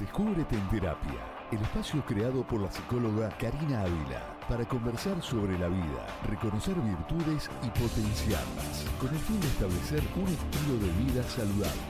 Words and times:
Descúbrete 0.00 0.54
en 0.54 0.66
terapia, 0.70 1.20
el 1.52 1.60
espacio 1.60 2.02
creado 2.06 2.42
por 2.46 2.62
la 2.62 2.72
psicóloga 2.72 3.28
Karina 3.36 3.82
Ávila 3.82 4.38
para 4.48 4.66
conversar 4.66 5.20
sobre 5.20 5.58
la 5.58 5.68
vida, 5.68 6.06
reconocer 6.26 6.74
virtudes 6.76 7.50
y 7.62 7.68
potenciarlas, 7.68 8.86
con 8.98 9.10
el 9.10 9.18
fin 9.18 9.38
de 9.38 9.46
establecer 9.46 10.02
un 10.16 10.26
estilo 10.26 10.78
de 10.78 11.04
vida 11.04 11.22
saludable. 11.24 11.82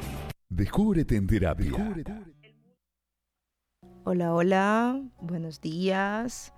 Descúbrete 0.48 1.14
en 1.14 1.26
terapia. 1.28 1.94
Hola, 4.02 4.34
hola, 4.34 5.00
buenos 5.20 5.60
días. 5.60 6.52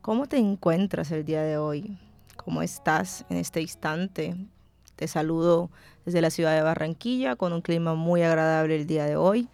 ¿Cómo 0.00 0.28
te 0.28 0.38
encuentras 0.38 1.10
el 1.10 1.26
día 1.26 1.42
de 1.42 1.58
hoy? 1.58 1.98
¿Cómo 2.36 2.62
estás 2.62 3.26
en 3.28 3.36
este 3.36 3.60
instante? 3.60 4.34
Te 4.96 5.08
saludo 5.08 5.70
desde 6.06 6.22
la 6.22 6.30
ciudad 6.30 6.54
de 6.54 6.62
Barranquilla 6.62 7.36
con 7.36 7.52
un 7.52 7.60
clima 7.60 7.94
muy 7.94 8.22
agradable 8.22 8.76
el 8.76 8.86
día 8.86 9.04
de 9.04 9.16
hoy 9.16 9.50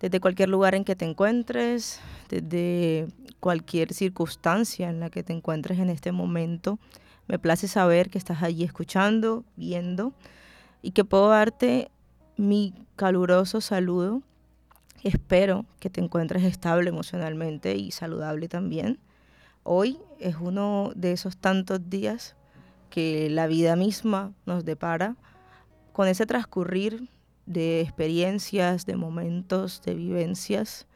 desde 0.00 0.20
cualquier 0.20 0.48
lugar 0.48 0.74
en 0.74 0.84
que 0.84 0.96
te 0.96 1.04
encuentres, 1.04 2.00
desde 2.28 3.08
cualquier 3.40 3.92
circunstancia 3.92 4.88
en 4.88 5.00
la 5.00 5.10
que 5.10 5.22
te 5.22 5.32
encuentres 5.32 5.78
en 5.78 5.90
este 5.90 6.12
momento. 6.12 6.78
Me 7.28 7.38
place 7.38 7.68
saber 7.68 8.10
que 8.10 8.18
estás 8.18 8.42
allí 8.42 8.64
escuchando, 8.64 9.44
viendo 9.56 10.12
y 10.82 10.92
que 10.92 11.04
puedo 11.04 11.28
darte 11.28 11.90
mi 12.36 12.74
caluroso 12.96 13.60
saludo. 13.60 14.22
Espero 15.02 15.64
que 15.80 15.90
te 15.90 16.00
encuentres 16.00 16.44
estable 16.44 16.90
emocionalmente 16.90 17.76
y 17.76 17.90
saludable 17.90 18.48
también. 18.48 18.98
Hoy 19.62 19.98
es 20.20 20.36
uno 20.40 20.92
de 20.94 21.12
esos 21.12 21.36
tantos 21.36 21.90
días 21.90 22.36
que 22.90 23.28
la 23.30 23.46
vida 23.46 23.76
misma 23.76 24.32
nos 24.46 24.64
depara 24.64 25.16
con 25.92 26.08
ese 26.08 26.26
transcurrir 26.26 27.08
de 27.46 27.80
experiencias, 27.80 28.86
de 28.86 28.96
momentos, 28.96 29.82
de 29.82 29.94
vivencias. 29.94 30.86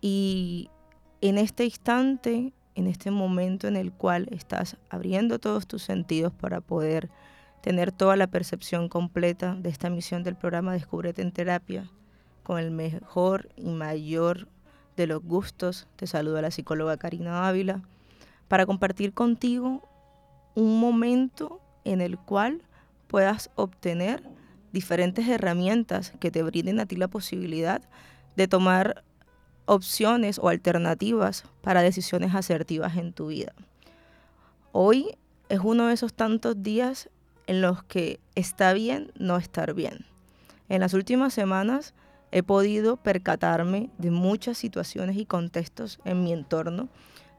Y 0.00 0.70
en 1.20 1.38
este 1.38 1.64
instante, 1.64 2.52
en 2.74 2.86
este 2.86 3.10
momento 3.10 3.68
en 3.68 3.76
el 3.76 3.92
cual 3.92 4.28
estás 4.30 4.76
abriendo 4.88 5.38
todos 5.38 5.66
tus 5.66 5.82
sentidos 5.82 6.32
para 6.32 6.60
poder 6.60 7.10
tener 7.60 7.92
toda 7.92 8.16
la 8.16 8.26
percepción 8.26 8.88
completa 8.88 9.54
de 9.54 9.68
esta 9.68 9.90
misión 9.90 10.22
del 10.22 10.36
programa 10.36 10.72
Descúbrete 10.72 11.22
en 11.22 11.32
Terapia, 11.32 11.90
con 12.42 12.58
el 12.58 12.70
mejor 12.70 13.50
y 13.56 13.68
mayor 13.70 14.48
de 14.96 15.06
los 15.06 15.22
gustos, 15.22 15.86
te 15.96 16.06
saluda 16.06 16.42
la 16.42 16.50
psicóloga 16.50 16.96
Karina 16.96 17.46
Ávila, 17.46 17.82
para 18.48 18.66
compartir 18.66 19.12
contigo 19.12 19.88
un 20.54 20.80
momento 20.80 21.60
en 21.84 22.00
el 22.00 22.18
cual 22.18 22.62
puedas 23.06 23.50
obtener 23.54 24.22
diferentes 24.72 25.28
herramientas 25.28 26.12
que 26.20 26.30
te 26.30 26.42
brinden 26.42 26.80
a 26.80 26.86
ti 26.86 26.96
la 26.96 27.08
posibilidad 27.08 27.82
de 28.36 28.48
tomar 28.48 29.04
opciones 29.66 30.38
o 30.38 30.48
alternativas 30.48 31.44
para 31.62 31.82
decisiones 31.82 32.34
asertivas 32.34 32.96
en 32.96 33.12
tu 33.12 33.28
vida. 33.28 33.52
Hoy 34.72 35.16
es 35.48 35.60
uno 35.62 35.88
de 35.88 35.94
esos 35.94 36.14
tantos 36.14 36.62
días 36.62 37.08
en 37.46 37.60
los 37.60 37.82
que 37.84 38.20
está 38.34 38.72
bien 38.72 39.12
no 39.18 39.36
estar 39.36 39.74
bien. 39.74 40.06
En 40.68 40.80
las 40.80 40.94
últimas 40.94 41.34
semanas 41.34 41.94
he 42.30 42.42
podido 42.42 42.96
percatarme 42.96 43.90
de 43.98 44.10
muchas 44.10 44.58
situaciones 44.58 45.16
y 45.16 45.26
contextos 45.26 45.98
en 46.04 46.22
mi 46.22 46.32
entorno, 46.32 46.88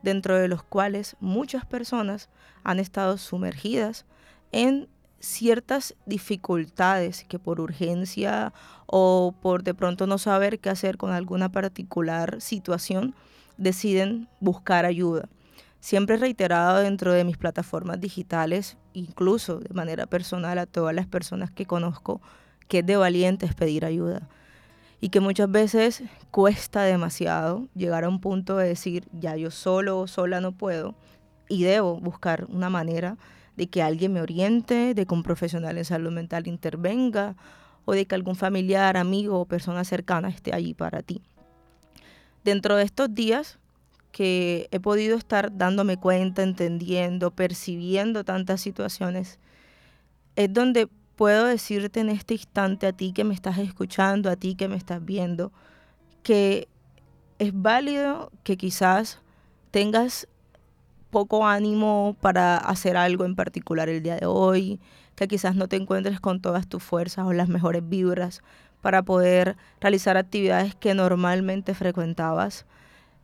dentro 0.04 0.38
de 0.38 0.48
los 0.48 0.64
cuales 0.64 1.16
muchas 1.20 1.66
personas 1.66 2.30
han 2.64 2.80
estado 2.80 3.18
sumergidas 3.18 4.06
en 4.52 4.90
ciertas 5.22 5.95
dificultades 6.05 7.23
que 7.23 7.39
por 7.39 7.61
urgencia 7.61 8.53
o 8.88 9.33
por 9.41 9.63
de 9.63 9.73
pronto 9.73 10.08
no 10.08 10.17
saber 10.17 10.59
qué 10.59 10.69
hacer 10.69 10.97
con 10.97 11.11
alguna 11.11 11.52
particular 11.52 12.41
situación, 12.41 13.16
deciden 13.58 14.28
buscar 14.39 14.86
ayuda. 14.86 15.30
Siempre 15.80 16.16
he 16.16 16.19
reiterado 16.19 16.80
dentro 16.80 17.13
de 17.13 17.23
mis 17.23 17.38
plataformas 17.38 18.00
digitales, 18.00 18.78
incluso 18.94 19.59
de 19.59 19.73
manera 19.73 20.06
personal 20.06 20.59
a 20.59 20.66
todas 20.66 20.94
las 20.94 21.07
personas 21.07 21.51
que 21.51 21.66
conozco, 21.66 22.22
que 22.67 22.79
es 22.79 22.85
de 22.85 22.97
valientes 22.97 23.56
pedir 23.56 23.85
ayuda. 23.85 24.28
Y 25.00 25.09
que 25.09 25.19
muchas 25.19 25.50
veces 25.50 26.03
cuesta 26.29 26.84
demasiado 26.84 27.67
llegar 27.73 28.03
a 28.03 28.09
un 28.09 28.22
punto 28.22 28.57
de 28.57 28.67
decir, 28.67 29.07
ya 29.12 29.35
yo 29.35 29.50
solo 29.50 30.00
o 30.00 30.07
sola 30.07 30.41
no 30.41 30.51
puedo 30.51 30.94
y 31.50 31.63
debo 31.63 32.00
buscar 32.00 32.46
una 32.50 32.69
manera 32.69 33.17
de 33.57 33.67
que 33.67 33.81
alguien 33.81 34.13
me 34.13 34.22
oriente, 34.22 34.94
de 34.94 35.06
que 35.06 35.13
un 35.13 35.23
profesional 35.23 35.78
en 35.78 35.85
salud 35.85 36.12
mental 36.12 36.47
intervenga 36.47 37.35
o 37.85 37.94
de 37.94 38.06
que 38.06 38.16
algún 38.16 38.35
familiar, 38.35 38.97
amigo 38.97 39.39
o 39.39 39.45
persona 39.45 39.84
cercana 39.84 40.29
esté 40.29 40.53
allí 40.53 40.73
para 40.73 41.01
ti. 41.01 41.22
Dentro 42.44 42.75
de 42.75 42.84
estos 42.84 43.13
días 43.13 43.59
que 44.11 44.67
he 44.72 44.79
podido 44.79 45.17
estar 45.17 45.57
dándome 45.57 45.97
cuenta, 45.97 46.44
entendiendo, 46.44 47.31
percibiendo 47.31 48.23
tantas 48.23 48.61
situaciones, 48.61 49.40
es 50.35 50.53
donde 50.53 50.88
puedo 51.16 51.45
decirte 51.45 52.00
en 52.00 52.09
este 52.09 52.34
instante 52.34 52.88
a 52.88 52.94
ti 52.94 53.13
que 53.13 53.23
me 53.23 53.34
estás 53.34 53.57
escuchando, 53.57 54.29
a 54.29 54.35
ti 54.35 54.56
que 54.56 54.67
me 54.67 54.75
estás 54.75 55.03
viendo, 55.03 55.51
que 56.23 56.67
es 57.40 57.51
válido 57.53 58.31
que 58.44 58.57
quizás 58.57 59.19
tengas 59.72 60.28
poco 61.11 61.45
ánimo 61.45 62.16
para 62.22 62.57
hacer 62.57 62.97
algo 62.97 63.25
en 63.25 63.35
particular 63.35 63.89
el 63.89 64.01
día 64.01 64.16
de 64.16 64.25
hoy, 64.25 64.79
que 65.16 65.27
quizás 65.27 65.55
no 65.55 65.67
te 65.67 65.75
encuentres 65.75 66.19
con 66.19 66.41
todas 66.41 66.67
tus 66.67 66.81
fuerzas 66.81 67.27
o 67.27 67.33
las 67.33 67.49
mejores 67.49 67.88
vibras 67.88 68.41
para 68.81 69.03
poder 69.03 69.57
realizar 69.79 70.17
actividades 70.17 70.73
que 70.73 70.95
normalmente 70.95 71.75
frecuentabas, 71.75 72.66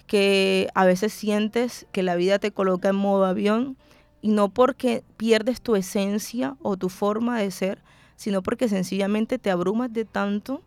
que 0.05 0.69
a 0.75 0.85
veces 0.85 1.13
sientes 1.13 1.87
que 1.91 2.03
la 2.03 2.15
vida 2.15 2.37
te 2.37 2.51
coloca 2.51 2.89
en 2.89 2.95
modo 2.95 3.25
avión 3.25 3.77
y 4.21 4.29
no 4.29 4.49
porque 4.49 5.03
pierdes 5.17 5.61
tu 5.61 5.75
esencia 5.75 6.55
o 6.61 6.77
tu 6.77 6.89
forma 6.89 7.39
de 7.39 7.49
ser, 7.49 7.81
sino 8.15 8.43
porque 8.43 8.69
sencillamente 8.69 9.39
te 9.39 9.49
abrumas 9.49 9.91
de 9.91 10.05
tanto, 10.05 10.61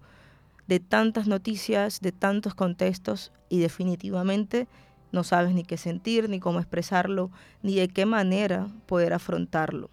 de 0.66 0.80
tantas 0.80 1.26
noticias, 1.26 2.00
de 2.00 2.12
tantos 2.12 2.54
contextos 2.54 3.32
y 3.48 3.58
definitivamente 3.58 4.68
no 5.12 5.24
sabes 5.24 5.54
ni 5.54 5.64
qué 5.64 5.76
sentir, 5.76 6.28
ni 6.28 6.40
cómo 6.40 6.58
expresarlo, 6.58 7.30
ni 7.62 7.76
de 7.76 7.88
qué 7.88 8.06
manera 8.06 8.68
poder 8.86 9.12
afrontarlo. 9.12 9.90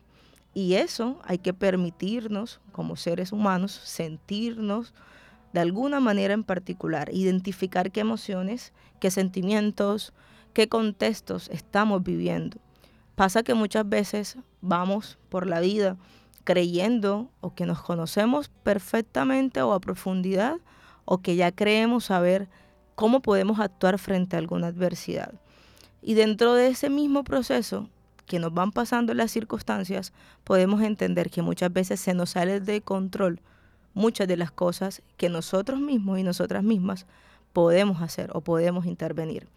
Y 0.54 0.74
eso 0.74 1.20
hay 1.24 1.38
que 1.38 1.54
permitirnos, 1.54 2.60
como 2.72 2.96
seres 2.96 3.32
humanos, 3.32 3.72
sentirnos 3.72 4.94
de 5.54 5.60
alguna 5.60 6.00
manera 6.00 6.34
en 6.34 6.44
particular, 6.44 7.10
identificar 7.14 7.92
qué 7.92 8.02
emociones, 8.02 8.74
qué 9.00 9.12
sentimientos, 9.12 10.14
qué 10.54 10.68
contextos 10.68 11.50
estamos 11.50 12.04
viviendo. 12.04 12.58
Pasa 13.16 13.44
que 13.44 13.54
muchas 13.54 13.88
veces 13.88 14.38
vamos 14.62 15.18
por 15.30 15.48
la 15.48 15.60
vida 15.60 15.98
creyendo 16.44 17.30
o 17.42 17.54
que 17.54 17.66
nos 17.66 17.82
conocemos 17.82 18.50
perfectamente 18.64 19.62
o 19.62 19.74
a 19.74 19.80
profundidad 19.80 20.58
o 21.06 21.20
que 21.20 21.36
ya 21.36 21.52
creemos 21.52 22.06
saber 22.06 22.48
cómo 22.98 23.22
podemos 23.22 23.60
actuar 23.60 24.00
frente 24.00 24.36
a 24.36 24.40
alguna 24.40 24.68
adversidad. 24.68 25.36
Y 26.02 26.16
dentro 26.16 26.56
de 26.56 26.70
ese 26.70 26.90
mismo 26.90 27.24
proceso 27.24 27.90
que 28.26 28.40
nos 28.40 28.56
van 28.56 28.72
pasando 28.72 29.14
las 29.14 29.30
circunstancias, 29.30 30.14
podemos 30.44 30.82
entender 30.82 31.30
que 31.30 31.44
muchas 31.44 31.72
veces 31.72 32.00
se 32.00 32.16
nos 32.16 32.32
sale 32.32 32.60
de 32.60 32.82
control 32.82 33.40
muchas 33.94 34.28
de 34.28 34.36
las 34.36 34.52
cosas 34.52 35.04
que 35.16 35.30
nosotros 35.30 35.80
mismos 35.80 36.18
y 36.18 36.24
nosotras 36.24 36.64
mismas 36.64 37.06
podemos 37.54 38.02
hacer 38.02 38.32
o 38.34 38.42
podemos 38.42 38.88
intervenir. 38.88 39.48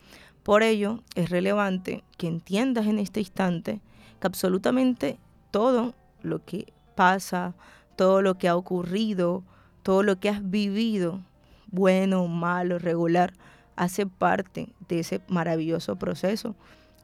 Por 0.43 0.63
ello, 0.63 1.03
es 1.15 1.31
relevante 1.31 2.05
que 2.19 2.27
entiendas 2.27 2.87
en 2.89 2.99
este 2.99 3.21
instante 3.21 3.81
que 4.21 4.27
absolutamente 4.27 5.19
todo 5.51 5.95
lo 6.23 6.45
que 6.45 6.75
pasa, 6.95 7.55
todo 7.97 8.21
lo 8.21 8.37
que 8.37 8.49
ha 8.49 8.57
ocurrido, 8.57 9.43
todo 9.83 10.03
lo 10.03 10.21
que 10.21 10.29
has 10.29 10.51
vivido 10.51 11.23
bueno, 11.71 12.27
malo, 12.29 12.79
regular, 12.79 13.33
hace 13.77 14.07
parte 14.07 14.73
de 14.89 15.01
ese 15.01 15.21
maravilloso 15.29 15.97
proceso 15.97 16.55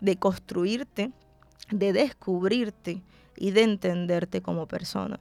de 0.01 0.17
construirte, 0.17 1.11
de 1.71 1.93
descubrirte 1.93 3.03
y 3.37 3.53
de 3.53 3.63
entenderte 3.63 4.43
como 4.43 4.67
persona. 4.67 5.21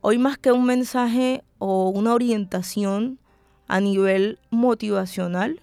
Hoy 0.00 0.18
más 0.18 0.38
que 0.38 0.52
un 0.52 0.64
mensaje 0.64 1.42
o 1.58 1.88
una 1.90 2.14
orientación 2.14 3.18
a 3.68 3.80
nivel 3.80 4.38
motivacional, 4.50 5.60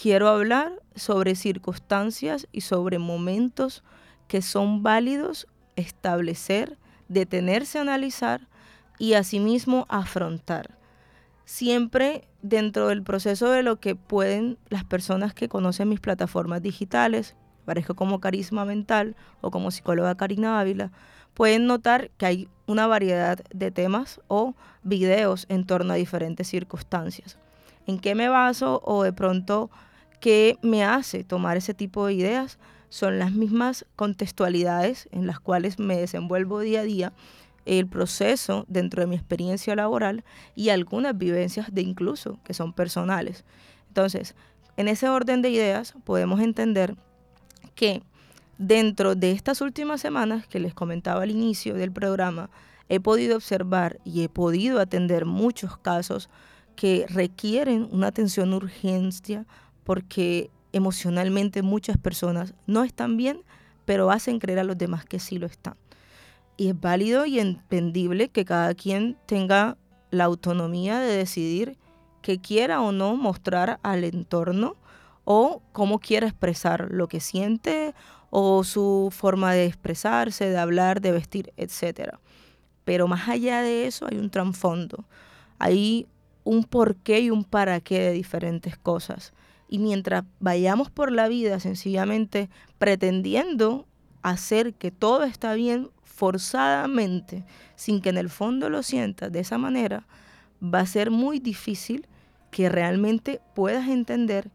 quiero 0.00 0.28
hablar 0.28 0.72
sobre 0.94 1.34
circunstancias 1.34 2.46
y 2.52 2.62
sobre 2.62 2.98
momentos 2.98 3.82
que 4.28 4.42
son 4.42 4.82
válidos 4.82 5.46
establecer, 5.76 6.78
detenerse 7.08 7.78
a 7.78 7.82
analizar 7.82 8.48
y 8.98 9.14
asimismo 9.14 9.86
afrontar 9.88 10.81
siempre 11.52 12.26
dentro 12.40 12.88
del 12.88 13.02
proceso 13.02 13.50
de 13.50 13.62
lo 13.62 13.78
que 13.78 13.94
pueden 13.94 14.56
las 14.70 14.84
personas 14.84 15.34
que 15.34 15.50
conocen 15.50 15.90
mis 15.90 16.00
plataformas 16.00 16.62
digitales, 16.62 17.36
parezco 17.66 17.94
como 17.94 18.20
Carisma 18.20 18.64
Mental 18.64 19.16
o 19.42 19.50
como 19.50 19.70
psicóloga 19.70 20.14
Karina 20.14 20.58
Ávila, 20.58 20.92
pueden 21.34 21.66
notar 21.66 22.10
que 22.16 22.24
hay 22.24 22.48
una 22.66 22.86
variedad 22.86 23.38
de 23.52 23.70
temas 23.70 24.18
o 24.28 24.54
videos 24.82 25.44
en 25.50 25.66
torno 25.66 25.92
a 25.92 25.96
diferentes 25.96 26.48
circunstancias. 26.48 27.36
en 27.86 27.98
qué 27.98 28.14
me 28.14 28.30
baso 28.30 28.80
o 28.84 29.02
de 29.02 29.12
pronto 29.12 29.70
qué 30.20 30.56
me 30.62 30.84
hace 30.84 31.22
tomar 31.22 31.58
ese 31.58 31.74
tipo 31.74 32.06
de 32.06 32.14
ideas 32.14 32.58
son 32.88 33.18
las 33.18 33.32
mismas 33.32 33.84
contextualidades 33.94 35.06
en 35.12 35.26
las 35.26 35.38
cuales 35.38 35.78
me 35.78 35.98
desenvuelvo 35.98 36.60
día 36.60 36.80
a 36.80 36.84
día, 36.84 37.12
el 37.64 37.86
proceso 37.86 38.64
dentro 38.68 39.00
de 39.00 39.06
mi 39.06 39.16
experiencia 39.16 39.76
laboral 39.76 40.24
y 40.54 40.70
algunas 40.70 41.16
vivencias 41.16 41.72
de 41.72 41.82
incluso 41.82 42.38
que 42.44 42.54
son 42.54 42.72
personales. 42.72 43.44
Entonces, 43.88 44.34
en 44.76 44.88
ese 44.88 45.08
orden 45.08 45.42
de 45.42 45.50
ideas 45.50 45.94
podemos 46.04 46.40
entender 46.40 46.96
que 47.74 48.02
dentro 48.58 49.14
de 49.14 49.32
estas 49.32 49.60
últimas 49.60 50.00
semanas 50.00 50.46
que 50.46 50.60
les 50.60 50.74
comentaba 50.74 51.22
al 51.22 51.30
inicio 51.30 51.74
del 51.74 51.92
programa, 51.92 52.50
he 52.88 53.00
podido 53.00 53.36
observar 53.36 53.98
y 54.04 54.22
he 54.22 54.28
podido 54.28 54.80
atender 54.80 55.24
muchos 55.24 55.76
casos 55.78 56.28
que 56.76 57.06
requieren 57.08 57.88
una 57.90 58.08
atención 58.08 58.54
urgencia 58.54 59.46
porque 59.84 60.50
emocionalmente 60.72 61.62
muchas 61.62 61.98
personas 61.98 62.54
no 62.66 62.84
están 62.84 63.16
bien, 63.16 63.42
pero 63.84 64.10
hacen 64.10 64.38
creer 64.38 64.60
a 64.60 64.64
los 64.64 64.78
demás 64.78 65.04
que 65.04 65.18
sí 65.18 65.38
lo 65.38 65.46
están. 65.46 65.74
Y 66.62 66.68
es 66.68 66.80
válido 66.80 67.26
y 67.26 67.40
entendible 67.40 68.28
que 68.28 68.44
cada 68.44 68.72
quien 68.76 69.16
tenga 69.26 69.76
la 70.12 70.22
autonomía 70.22 71.00
de 71.00 71.16
decidir 71.16 71.76
qué 72.20 72.38
quiera 72.38 72.80
o 72.82 72.92
no 72.92 73.16
mostrar 73.16 73.80
al 73.82 74.04
entorno 74.04 74.76
o 75.24 75.60
cómo 75.72 75.98
quiera 75.98 76.28
expresar 76.28 76.86
lo 76.92 77.08
que 77.08 77.18
siente 77.18 77.96
o 78.30 78.62
su 78.62 79.08
forma 79.10 79.52
de 79.54 79.66
expresarse, 79.66 80.50
de 80.50 80.56
hablar, 80.56 81.00
de 81.00 81.10
vestir, 81.10 81.52
etc. 81.56 82.14
Pero 82.84 83.08
más 83.08 83.28
allá 83.28 83.60
de 83.60 83.88
eso 83.88 84.06
hay 84.08 84.18
un 84.18 84.30
trasfondo, 84.30 85.04
hay 85.58 86.06
un 86.44 86.62
porqué 86.62 87.22
y 87.22 87.30
un 87.30 87.42
para 87.42 87.80
qué 87.80 87.98
de 87.98 88.12
diferentes 88.12 88.78
cosas. 88.78 89.32
Y 89.68 89.80
mientras 89.80 90.22
vayamos 90.38 90.92
por 90.92 91.10
la 91.10 91.26
vida 91.26 91.58
sencillamente 91.58 92.50
pretendiendo 92.78 93.84
hacer 94.22 94.74
que 94.74 94.92
todo 94.92 95.24
está 95.24 95.54
bien 95.54 95.90
forzadamente, 96.22 97.42
sin 97.74 98.00
que 98.00 98.10
en 98.10 98.16
el 98.16 98.30
fondo 98.30 98.70
lo 98.70 98.84
sientas 98.84 99.32
de 99.32 99.40
esa 99.40 99.58
manera, 99.58 100.06
va 100.62 100.78
a 100.78 100.86
ser 100.86 101.10
muy 101.10 101.40
difícil 101.40 102.06
que 102.52 102.68
realmente 102.68 103.40
puedas 103.56 103.88
entender 103.88 104.48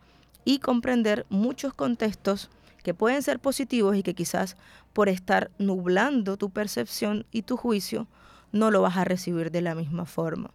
y 0.46 0.60
comprender 0.60 1.25
muchos 1.28 1.74
contextos 1.74 2.50
que 2.84 2.94
pueden 2.94 3.22
ser 3.22 3.40
positivos 3.40 3.98
y 3.98 4.02
que 4.02 4.14
quizás 4.14 4.56
por 4.94 5.10
estar 5.10 5.52
nublando 5.58 6.38
tu 6.38 6.52
percepción 6.52 7.25
y 7.34 7.42
tu 7.42 7.58
juicio 7.58 8.08
no 8.54 8.72
lo 8.72 8.81
vas 8.81 8.96
a 8.96 9.04
recibir 9.04 9.52
de 9.52 9.60
la 9.60 9.75
misma 9.75 10.06
forma. 10.06 10.52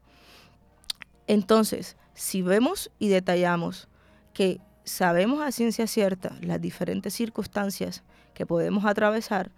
Entonces, 1.26 1.99
si 2.14 2.41
vemos 2.41 2.91
y 2.99 3.09
detallamos 3.09 3.87
que 4.32 4.62
sabemos 4.85 5.43
a 5.43 5.53
ciencia 5.53 5.87
cierta 5.87 6.38
las 6.41 6.59
diferentes 6.59 7.12
circunstancias 7.12 8.03
que 8.32 8.47
podemos 8.47 8.87
atravesar, 8.87 9.50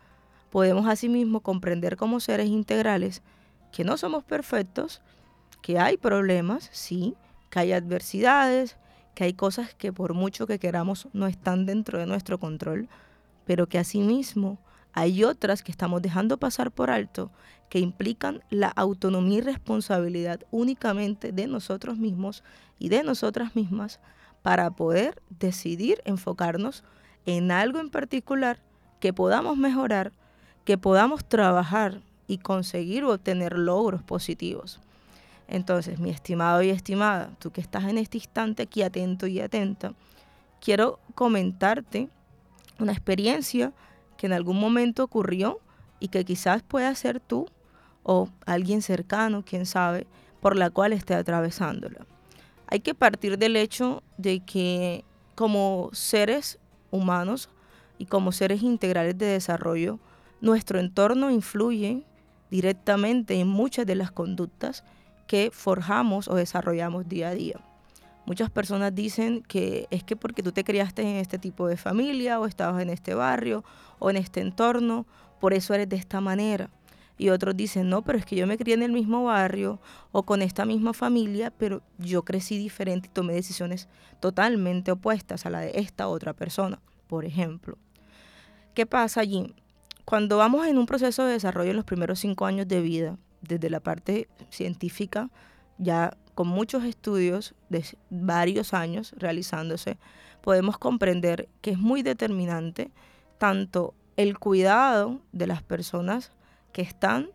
podemos 0.55 0.87
asimismo 0.87 1.41
comprender 1.41 1.97
como 1.97 2.21
seres 2.21 2.47
integrales 2.47 3.23
que 3.73 3.83
no 3.83 3.97
somos 3.97 4.23
perfectos, 4.23 5.03
que 5.63 5.81
hay 5.81 5.97
problemas, 5.97 6.71
sí, 6.71 7.17
que 7.51 7.59
hay 7.59 7.73
adversidades, 7.73 8.77
que 9.17 9.25
hay 9.25 9.33
cosas 9.33 9.75
que 9.75 9.93
por 9.93 10.15
mucho 10.15 10.47
que 10.47 10.61
queramos 10.61 11.09
no 11.13 11.27
están 11.27 11.67
dentro 11.67 11.99
de 11.99 12.07
nuestro 12.07 12.39
control, 12.39 12.89
pero 13.45 13.67
que 13.67 13.81
asimismo 13.81 14.61
hay 14.93 15.25
otras 15.25 15.65
que 15.65 15.73
estamos 15.73 16.01
dejando 16.03 16.39
pasar 16.39 16.71
por 16.71 16.89
alto 16.89 17.33
que 17.69 17.81
implican 17.81 18.41
la 18.49 18.69
autonomía 18.69 19.39
y 19.39 19.41
responsabilidad 19.41 20.39
únicamente 20.53 21.33
de 21.33 21.49
nosotros 21.49 21.99
mismos 21.99 22.45
y 22.79 22.91
de 22.91 23.03
nosotras 23.03 23.57
mismas 23.57 23.99
para 24.43 24.71
poder 24.71 25.21
decidir 25.31 26.01
enfocarnos 26.05 26.85
en 27.27 27.51
algo 27.51 27.81
en 27.81 27.91
particular 27.91 28.61
que 29.01 29.13
podamos 29.13 29.57
mejorar, 29.57 30.13
que 30.65 30.79
podamos 30.79 31.25
trabajar 31.25 32.01
y 32.27 32.39
conseguir 32.39 33.05
obtener 33.05 33.59
logros 33.59 34.03
positivos. 34.03 34.81
Entonces, 35.47 35.99
mi 35.99 36.11
estimado 36.11 36.63
y 36.63 36.71
estimada, 36.71 37.31
tú 37.39 37.51
que 37.51 37.61
estás 37.61 37.85
en 37.85 37.99
este 37.99 38.19
instante 38.19 38.63
aquí 38.63 38.83
atento 38.83 39.27
y 39.27 39.41
atenta, 39.41 39.93
quiero 40.61 40.99
comentarte 41.15 42.09
una 42.79 42.93
experiencia 42.93 43.73
que 44.17 44.27
en 44.27 44.33
algún 44.33 44.59
momento 44.59 45.05
ocurrió 45.05 45.61
y 46.01 46.09
que 46.09 46.25
quizás 46.25 46.63
pueda 46.63 46.95
ser 46.95 47.21
tú 47.21 47.47
o 48.03 48.29
alguien 48.47 48.81
cercano, 48.81 49.45
quién 49.45 49.67
sabe, 49.67 50.07
por 50.41 50.57
la 50.57 50.71
cual 50.71 50.93
esté 50.93 51.15
atravesándola 51.15 52.07
hay 52.75 52.81
que 52.81 52.95
partir 52.95 53.39
del 53.39 53.57
hecho 53.57 54.03
de 54.17 54.41
que 54.41 55.05
como 55.35 55.91
seres 55.93 56.59
humanos 56.91 57.49
y 57.99 58.07
como 58.07 58.33
seres 58.33 58.63
integrales 58.63 59.17
de 59.19 59.27
desarrollo, 59.27 59.99
nuestro 60.45 60.79
entorno 60.79 61.31
influye 61.31 62.03
directamente 62.51 63.41
en 63.41 63.49
muchas 63.49 63.87
de 63.87 63.95
las 63.95 64.11
conductas 64.13 64.85
que 65.27 65.51
forjamos 65.51 66.29
o 66.29 66.35
desarrollamos 66.35 67.09
día 67.09 67.29
a 67.29 67.35
día. 67.35 67.61
Muchas 68.27 68.51
personas 68.51 68.95
dicen 68.95 69.43
que 69.43 69.89
es 69.91 70.05
que 70.05 70.17
porque 70.17 70.43
tú 70.43 70.53
te 70.53 70.63
criaste 70.63 71.01
en 71.01 71.17
este 71.17 71.39
tipo 71.39 71.67
de 71.67 71.79
familia 71.79 72.39
o 72.41 72.47
estabas 72.47 72.83
en 72.83 72.91
este 72.91 73.15
barrio 73.15 73.65
o 73.99 74.11
en 74.11 74.19
este 74.19 74.43
entorno, 74.43 75.07
por 75.41 75.55
eso 75.55 75.73
eres 75.73 75.89
de 75.89 75.97
esta 75.97 76.21
manera. 76.21 76.69
Y 77.17 77.31
otros 77.31 77.57
dicen, 77.57 77.89
no, 77.89 78.03
pero 78.03 78.19
es 78.19 78.27
que 78.27 78.37
yo 78.37 78.47
me 78.47 78.59
crié 78.59 78.75
en 78.75 78.83
el 78.83 78.93
mismo 78.93 79.25
barrio 79.25 79.81
o 80.13 80.25
con 80.25 80.43
esta 80.43 80.67
misma 80.67 80.93
familia, 80.93 81.55
pero 81.57 81.81
yo 81.97 82.23
crecí 82.23 82.59
diferente 82.59 83.09
y 83.09 83.15
tomé 83.15 83.33
decisiones 83.33 83.89
totalmente 84.21 84.93
opuestas 84.93 85.47
a 85.47 85.51
la 85.51 85.61
de 85.61 85.73
esta 85.77 86.07
otra 86.07 86.35
persona, 86.35 86.81
por 87.07 87.25
ejemplo. 87.25 87.79
¿Qué 88.75 88.85
pasa 88.85 89.21
allí? 89.23 89.55
Cuando 90.05 90.37
vamos 90.37 90.67
en 90.67 90.77
un 90.77 90.87
proceso 90.87 91.25
de 91.25 91.33
desarrollo 91.33 91.71
en 91.71 91.77
los 91.77 91.87
primeros 91.87 92.19
cinco 92.19 92.45
años 92.45 92.69
de 92.69 92.81
vida, 92.81 93.17
desde 93.41 93.71
la 93.71 93.81
parte 93.81 94.29
científica, 94.51 95.31
ya 95.79 96.17
con 96.35 96.49
muchos 96.49 96.85
estudios 96.85 97.55
de 97.69 97.85
varios 98.11 98.75
años 98.75 99.15
realizándose, 99.17 99.99
podemos 100.43 100.77
comprender 100.79 101.49
que 101.63 101.71
es 101.71 101.79
muy 101.79 102.03
determinante 102.03 102.91
tanto 103.39 103.95
el 104.17 104.39
cuidado 104.39 105.21
de 105.33 105.47
las 105.47 105.63
personas 105.63 106.33
que 106.73 106.83
están 106.83 107.31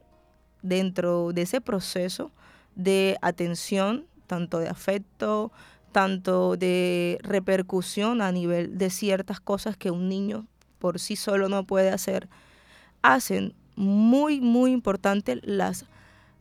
dentro 0.62 1.34
de 1.34 1.44
ese 1.44 1.62
proceso 1.62 2.32
de 2.76 3.18
atención, 3.22 4.06
tanto 4.28 4.60
de 4.60 4.70
afecto, 4.70 5.52
tanto 5.92 6.56
de 6.56 7.18
repercusión 7.24 8.22
a 8.22 8.32
nivel 8.32 8.78
de 8.78 8.90
ciertas 8.92 9.40
cosas 9.40 9.76
que 9.76 9.90
un 9.90 10.08
niño 10.08 10.46
por 10.78 11.00
sí 11.00 11.16
solo 11.16 11.50
no 11.50 11.66
puede 11.66 11.90
hacer, 11.90 12.30
hacen 13.02 13.54
muy, 13.76 14.42
muy 14.42 14.72
importante 14.72 15.40
las 15.44 15.86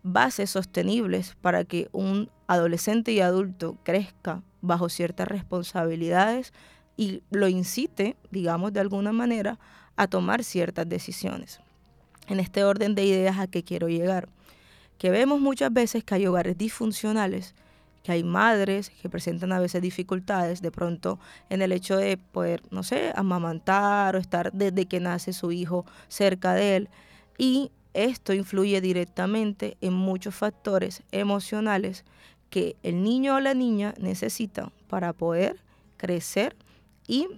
bases 0.02 0.50
sostenibles 0.50 1.36
para 1.40 1.64
que 1.64 1.88
un 1.92 2.30
adolescente 2.46 3.12
y 3.12 3.20
adulto 3.20 3.76
crezca 3.82 4.42
bajo 4.60 4.88
ciertas 4.88 5.28
responsabilidades 5.28 6.52
y 6.96 7.22
lo 7.30 7.48
incite, 7.48 8.16
digamos 8.30 8.72
de 8.72 8.80
alguna 8.80 9.12
manera, 9.12 9.58
a 9.96 10.06
tomar 10.08 10.44
ciertas 10.44 10.88
decisiones 10.88 11.60
en 12.26 12.40
este 12.40 12.64
orden 12.64 12.94
de 12.94 13.04
ideas 13.04 13.38
a 13.38 13.46
que 13.46 13.62
quiero 13.62 13.88
llegar. 13.88 14.28
Que 14.98 15.10
vemos 15.10 15.40
muchas 15.40 15.72
veces 15.72 16.04
que 16.04 16.16
hay 16.16 16.26
hogares 16.26 16.58
disfuncionales, 16.58 17.54
que 18.08 18.12
hay 18.12 18.24
madres 18.24 18.88
que 18.88 19.10
presentan 19.10 19.52
a 19.52 19.60
veces 19.60 19.82
dificultades 19.82 20.62
de 20.62 20.70
pronto 20.70 21.18
en 21.50 21.60
el 21.60 21.72
hecho 21.72 21.98
de 21.98 22.16
poder, 22.16 22.62
no 22.70 22.82
sé, 22.82 23.12
amamantar 23.14 24.16
o 24.16 24.18
estar 24.18 24.50
desde 24.54 24.86
que 24.86 24.98
nace 24.98 25.34
su 25.34 25.52
hijo 25.52 25.84
cerca 26.08 26.54
de 26.54 26.76
él. 26.76 26.88
Y 27.36 27.70
esto 27.92 28.32
influye 28.32 28.80
directamente 28.80 29.76
en 29.82 29.92
muchos 29.92 30.34
factores 30.34 31.02
emocionales 31.12 32.06
que 32.48 32.76
el 32.82 33.02
niño 33.02 33.34
o 33.34 33.40
la 33.40 33.52
niña 33.52 33.92
necesitan 34.00 34.72
para 34.88 35.12
poder 35.12 35.60
crecer 35.98 36.56
y 37.06 37.28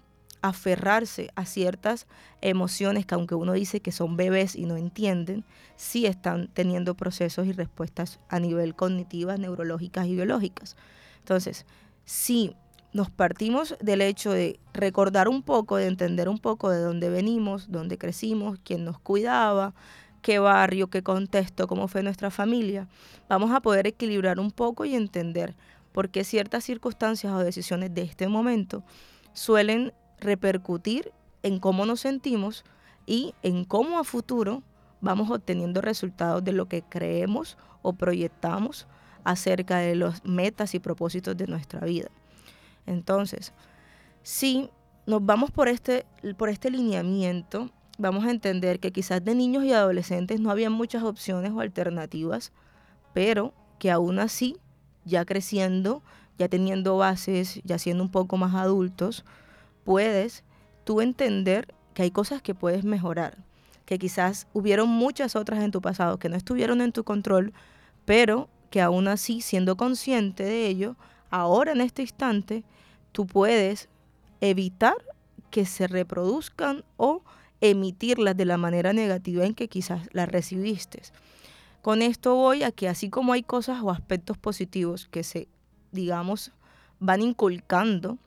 aferrarse 0.42 1.30
a 1.34 1.44
ciertas 1.44 2.06
emociones 2.40 3.06
que 3.06 3.14
aunque 3.14 3.34
uno 3.34 3.52
dice 3.52 3.80
que 3.80 3.92
son 3.92 4.16
bebés 4.16 4.56
y 4.56 4.66
no 4.66 4.76
entienden, 4.76 5.44
sí 5.76 6.06
están 6.06 6.48
teniendo 6.48 6.94
procesos 6.94 7.46
y 7.46 7.52
respuestas 7.52 8.20
a 8.28 8.40
nivel 8.40 8.74
cognitivas, 8.74 9.38
neurológicas 9.38 10.06
y 10.06 10.14
biológicas. 10.14 10.76
Entonces, 11.18 11.66
si 12.04 12.54
nos 12.92 13.10
partimos 13.10 13.76
del 13.80 14.02
hecho 14.02 14.32
de 14.32 14.58
recordar 14.72 15.28
un 15.28 15.42
poco, 15.42 15.76
de 15.76 15.86
entender 15.86 16.28
un 16.28 16.38
poco 16.38 16.70
de 16.70 16.80
dónde 16.80 17.08
venimos, 17.08 17.70
dónde 17.70 17.98
crecimos, 17.98 18.58
quién 18.64 18.84
nos 18.84 18.98
cuidaba, 18.98 19.74
qué 20.22 20.38
barrio, 20.38 20.88
qué 20.88 21.02
contexto, 21.02 21.66
cómo 21.66 21.88
fue 21.88 22.02
nuestra 22.02 22.30
familia, 22.30 22.88
vamos 23.28 23.52
a 23.52 23.60
poder 23.60 23.86
equilibrar 23.86 24.40
un 24.40 24.50
poco 24.50 24.84
y 24.84 24.94
entender 24.94 25.54
por 25.92 26.10
qué 26.10 26.24
ciertas 26.24 26.64
circunstancias 26.64 27.32
o 27.32 27.38
decisiones 27.38 27.94
de 27.94 28.02
este 28.02 28.28
momento 28.28 28.82
suelen 29.32 29.92
repercutir 30.20 31.12
en 31.42 31.58
cómo 31.58 31.86
nos 31.86 32.00
sentimos 32.00 32.64
y 33.06 33.34
en 33.42 33.64
cómo 33.64 33.98
a 33.98 34.04
futuro 34.04 34.62
vamos 35.00 35.30
obteniendo 35.30 35.80
resultados 35.80 36.44
de 36.44 36.52
lo 36.52 36.66
que 36.66 36.82
creemos 36.82 37.56
o 37.82 37.94
proyectamos 37.94 38.86
acerca 39.24 39.78
de 39.78 39.94
los 39.94 40.24
metas 40.24 40.74
y 40.74 40.78
propósitos 40.78 41.36
de 41.36 41.46
nuestra 41.46 41.80
vida. 41.80 42.10
Entonces, 42.86 43.52
si 44.22 44.70
nos 45.06 45.24
vamos 45.24 45.50
por 45.50 45.68
este, 45.68 46.06
por 46.36 46.48
este 46.48 46.70
lineamiento, 46.70 47.70
vamos 47.98 48.24
a 48.24 48.30
entender 48.30 48.80
que 48.80 48.92
quizás 48.92 49.24
de 49.24 49.34
niños 49.34 49.64
y 49.64 49.72
adolescentes 49.72 50.40
no 50.40 50.50
había 50.50 50.70
muchas 50.70 51.02
opciones 51.02 51.52
o 51.52 51.60
alternativas, 51.60 52.52
pero 53.12 53.52
que 53.78 53.90
aún 53.90 54.18
así, 54.18 54.56
ya 55.04 55.24
creciendo, 55.24 56.02
ya 56.38 56.48
teniendo 56.48 56.96
bases, 56.96 57.60
ya 57.64 57.78
siendo 57.78 58.02
un 58.02 58.10
poco 58.10 58.36
más 58.36 58.54
adultos, 58.54 59.24
puedes 59.84 60.44
tú 60.84 61.00
entender 61.00 61.74
que 61.94 62.02
hay 62.02 62.10
cosas 62.10 62.42
que 62.42 62.54
puedes 62.54 62.84
mejorar, 62.84 63.38
que 63.84 63.98
quizás 63.98 64.46
hubieron 64.52 64.88
muchas 64.88 65.36
otras 65.36 65.62
en 65.62 65.70
tu 65.70 65.80
pasado 65.80 66.18
que 66.18 66.28
no 66.28 66.36
estuvieron 66.36 66.80
en 66.80 66.92
tu 66.92 67.04
control, 67.04 67.52
pero 68.04 68.48
que 68.70 68.80
aún 68.80 69.08
así, 69.08 69.40
siendo 69.40 69.76
consciente 69.76 70.44
de 70.44 70.66
ello, 70.66 70.96
ahora 71.30 71.72
en 71.72 71.80
este 71.80 72.02
instante, 72.02 72.64
tú 73.12 73.26
puedes 73.26 73.88
evitar 74.40 74.94
que 75.50 75.66
se 75.66 75.86
reproduzcan 75.86 76.84
o 76.96 77.22
emitirlas 77.60 78.36
de 78.36 78.44
la 78.44 78.56
manera 78.56 78.92
negativa 78.92 79.44
en 79.44 79.54
que 79.54 79.68
quizás 79.68 80.08
las 80.12 80.28
recibiste. 80.28 81.02
Con 81.82 82.02
esto 82.02 82.34
voy 82.34 82.62
a 82.62 82.72
que 82.72 82.88
así 82.88 83.10
como 83.10 83.32
hay 83.32 83.42
cosas 83.42 83.82
o 83.82 83.90
aspectos 83.90 84.38
positivos 84.38 85.08
que 85.08 85.24
se, 85.24 85.48
digamos, 85.92 86.52
van 86.98 87.22
inculcando, 87.22 88.18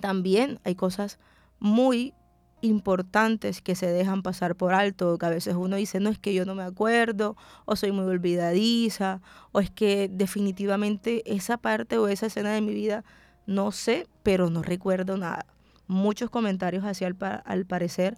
también 0.00 0.58
hay 0.64 0.74
cosas 0.74 1.18
muy 1.58 2.14
importantes 2.62 3.62
que 3.62 3.74
se 3.74 3.86
dejan 3.86 4.22
pasar 4.22 4.54
por 4.56 4.74
alto, 4.74 5.16
que 5.18 5.26
a 5.26 5.30
veces 5.30 5.54
uno 5.54 5.76
dice, 5.76 6.00
no 6.00 6.10
es 6.10 6.18
que 6.18 6.34
yo 6.34 6.44
no 6.44 6.54
me 6.54 6.62
acuerdo, 6.62 7.36
o 7.64 7.76
soy 7.76 7.92
muy 7.92 8.04
olvidadiza, 8.04 9.20
o 9.52 9.60
es 9.60 9.70
que 9.70 10.08
definitivamente 10.12 11.22
esa 11.32 11.56
parte 11.56 11.98
o 11.98 12.08
esa 12.08 12.26
escena 12.26 12.52
de 12.52 12.60
mi 12.60 12.74
vida 12.74 13.04
no 13.46 13.72
sé, 13.72 14.06
pero 14.22 14.50
no 14.50 14.62
recuerdo 14.62 15.16
nada. 15.16 15.46
Muchos 15.86 16.30
comentarios 16.30 16.84
así 16.84 17.04
al, 17.04 17.16
parecer 17.66 18.16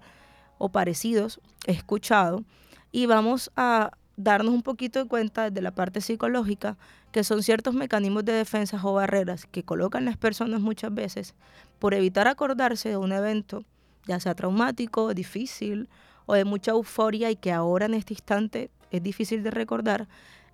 o 0.58 0.70
parecidos 0.70 1.40
he 1.66 1.72
escuchado 1.72 2.44
y 2.90 3.06
vamos 3.06 3.50
a 3.56 3.92
darnos 4.22 4.54
un 4.54 4.62
poquito 4.62 4.98
de 4.98 5.08
cuenta 5.08 5.50
de 5.50 5.62
la 5.62 5.72
parte 5.72 6.00
psicológica 6.00 6.76
que 7.10 7.24
son 7.24 7.42
ciertos 7.42 7.74
mecanismos 7.74 8.24
de 8.24 8.32
defensa 8.32 8.80
o 8.82 8.94
barreras 8.94 9.46
que 9.46 9.62
colocan 9.62 10.04
las 10.04 10.16
personas 10.16 10.60
muchas 10.60 10.94
veces 10.94 11.34
por 11.78 11.94
evitar 11.94 12.28
acordarse 12.28 12.88
de 12.88 12.96
un 12.96 13.12
evento, 13.12 13.64
ya 14.06 14.20
sea 14.20 14.34
traumático, 14.34 15.12
difícil 15.14 15.88
o 16.26 16.34
de 16.34 16.44
mucha 16.44 16.70
euforia 16.70 17.30
y 17.30 17.36
que 17.36 17.52
ahora 17.52 17.86
en 17.86 17.94
este 17.94 18.14
instante 18.14 18.70
es 18.90 19.02
difícil 19.02 19.42
de 19.42 19.50
recordar 19.50 20.08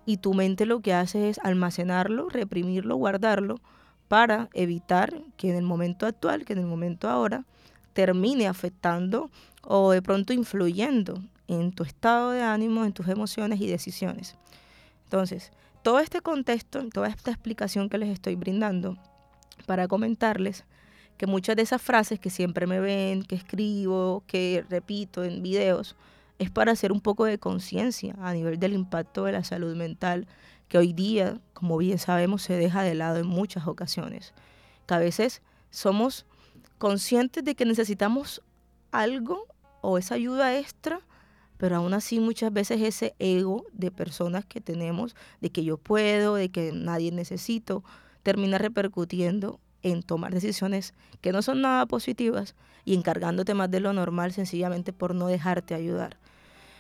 y 0.06 0.16
tu 0.16 0.32
mente 0.32 0.64
lo 0.64 0.80
que 0.80 0.94
hace 0.94 1.28
es 1.28 1.38
almacenarlo, 1.44 2.30
reprimirlo, 2.30 2.96
guardarlo 2.96 3.60
para 4.08 4.48
evitar 4.54 5.22
que 5.36 5.50
en 5.50 5.56
el 5.56 5.64
momento 5.64 6.06
actual, 6.06 6.46
que 6.46 6.54
en 6.54 6.60
el 6.60 6.66
momento 6.66 7.08
ahora, 7.10 7.44
termine 7.92 8.48
afectando 8.48 9.30
o 9.62 9.90
de 9.90 10.00
pronto 10.00 10.32
influyendo 10.32 11.20
en 11.48 11.72
tu 11.72 11.82
estado 11.82 12.30
de 12.30 12.42
ánimo, 12.42 12.84
en 12.84 12.92
tus 12.92 13.08
emociones 13.08 13.60
y 13.60 13.66
decisiones. 13.66 14.36
Entonces, 15.04 15.50
todo 15.82 15.98
este 16.00 16.20
contexto, 16.20 16.86
toda 16.90 17.08
esta 17.08 17.30
explicación 17.30 17.88
que 17.88 17.98
les 17.98 18.10
estoy 18.10 18.36
brindando 18.36 18.96
para 19.66 19.88
comentarles 19.88 20.64
que 21.16 21.26
muchas 21.26 21.56
de 21.56 21.62
esas 21.62 21.82
frases 21.82 22.20
que 22.20 22.30
siempre 22.30 22.66
me 22.66 22.78
ven, 22.78 23.24
que 23.24 23.34
escribo, 23.34 24.22
que 24.26 24.64
repito 24.70 25.24
en 25.24 25.42
videos, 25.42 25.96
es 26.38 26.50
para 26.50 26.72
hacer 26.72 26.92
un 26.92 27.00
poco 27.00 27.24
de 27.24 27.38
conciencia 27.38 28.14
a 28.20 28.32
nivel 28.32 28.58
del 28.58 28.72
impacto 28.72 29.24
de 29.24 29.32
la 29.32 29.42
salud 29.42 29.74
mental 29.74 30.28
que 30.68 30.78
hoy 30.78 30.92
día, 30.92 31.40
como 31.54 31.78
bien 31.78 31.98
sabemos, 31.98 32.42
se 32.42 32.54
deja 32.54 32.82
de 32.82 32.94
lado 32.94 33.18
en 33.18 33.26
muchas 33.26 33.66
ocasiones. 33.66 34.34
Que 34.86 34.94
a 34.94 34.98
veces 34.98 35.42
somos 35.70 36.26
conscientes 36.78 37.42
de 37.42 37.54
que 37.54 37.64
necesitamos 37.64 38.42
algo 38.92 39.46
o 39.80 39.98
esa 39.98 40.14
ayuda 40.14 40.56
extra, 40.56 41.00
pero 41.58 41.76
aún 41.76 41.92
así 41.92 42.20
muchas 42.20 42.52
veces 42.52 42.80
ese 42.80 43.14
ego 43.18 43.66
de 43.72 43.90
personas 43.90 44.46
que 44.46 44.60
tenemos, 44.60 45.14
de 45.40 45.50
que 45.50 45.64
yo 45.64 45.76
puedo, 45.76 46.36
de 46.36 46.48
que 46.48 46.72
nadie 46.72 47.12
necesito, 47.12 47.84
termina 48.22 48.58
repercutiendo 48.58 49.60
en 49.82 50.02
tomar 50.02 50.32
decisiones 50.32 50.94
que 51.20 51.32
no 51.32 51.42
son 51.42 51.60
nada 51.60 51.86
positivas 51.86 52.54
y 52.84 52.94
encargándote 52.94 53.54
más 53.54 53.70
de 53.70 53.80
lo 53.80 53.92
normal 53.92 54.32
sencillamente 54.32 54.92
por 54.92 55.14
no 55.14 55.26
dejarte 55.26 55.74
ayudar. 55.74 56.16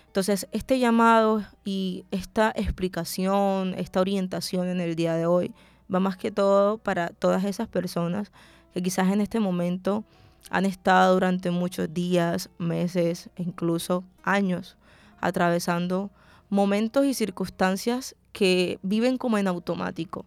Entonces, 0.06 0.48
este 0.52 0.78
llamado 0.78 1.44
y 1.64 2.04
esta 2.10 2.50
explicación, 2.56 3.74
esta 3.76 4.00
orientación 4.00 4.68
en 4.68 4.80
el 4.80 4.96
día 4.96 5.14
de 5.14 5.26
hoy 5.26 5.52
va 5.92 6.00
más 6.00 6.16
que 6.16 6.30
todo 6.30 6.78
para 6.78 7.08
todas 7.08 7.44
esas 7.44 7.68
personas 7.68 8.32
que 8.72 8.82
quizás 8.82 9.12
en 9.12 9.20
este 9.20 9.38
momento 9.40 10.04
han 10.50 10.64
estado 10.64 11.14
durante 11.14 11.50
muchos 11.50 11.92
días, 11.92 12.50
meses 12.58 13.30
e 13.36 13.42
incluso 13.42 14.04
años 14.22 14.76
atravesando 15.20 16.10
momentos 16.48 17.04
y 17.04 17.14
circunstancias 17.14 18.14
que 18.32 18.78
viven 18.82 19.18
como 19.18 19.38
en 19.38 19.48
automático, 19.48 20.26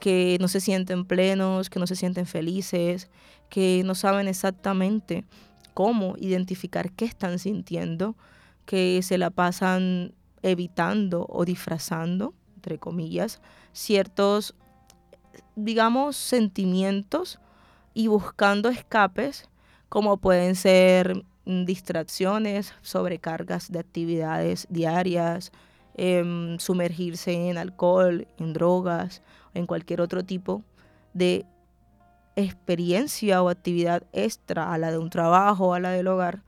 que 0.00 0.36
no 0.40 0.48
se 0.48 0.60
sienten 0.60 1.04
plenos, 1.04 1.70
que 1.70 1.78
no 1.78 1.86
se 1.86 1.96
sienten 1.96 2.26
felices, 2.26 3.08
que 3.48 3.82
no 3.84 3.94
saben 3.94 4.28
exactamente 4.28 5.24
cómo 5.74 6.16
identificar 6.18 6.90
qué 6.92 7.04
están 7.04 7.38
sintiendo, 7.38 8.16
que 8.66 9.00
se 9.02 9.16
la 9.16 9.30
pasan 9.30 10.14
evitando 10.42 11.26
o 11.28 11.44
disfrazando, 11.44 12.34
entre 12.56 12.78
comillas, 12.78 13.40
ciertos, 13.72 14.54
digamos, 15.56 16.16
sentimientos 16.16 17.38
y 17.94 18.08
buscando 18.08 18.68
escapes 18.68 19.48
como 19.92 20.16
pueden 20.16 20.56
ser 20.56 21.22
distracciones, 21.44 22.72
sobrecargas 22.80 23.70
de 23.70 23.78
actividades 23.78 24.66
diarias, 24.70 25.52
em, 25.96 26.58
sumergirse 26.58 27.50
en 27.50 27.58
alcohol, 27.58 28.26
en 28.38 28.54
drogas, 28.54 29.20
en 29.52 29.66
cualquier 29.66 30.00
otro 30.00 30.24
tipo 30.24 30.62
de 31.12 31.44
experiencia 32.36 33.42
o 33.42 33.50
actividad 33.50 34.02
extra 34.14 34.72
a 34.72 34.78
la 34.78 34.90
de 34.90 34.96
un 34.96 35.10
trabajo 35.10 35.74
a 35.74 35.78
la 35.78 35.90
del 35.90 36.08
hogar, 36.08 36.42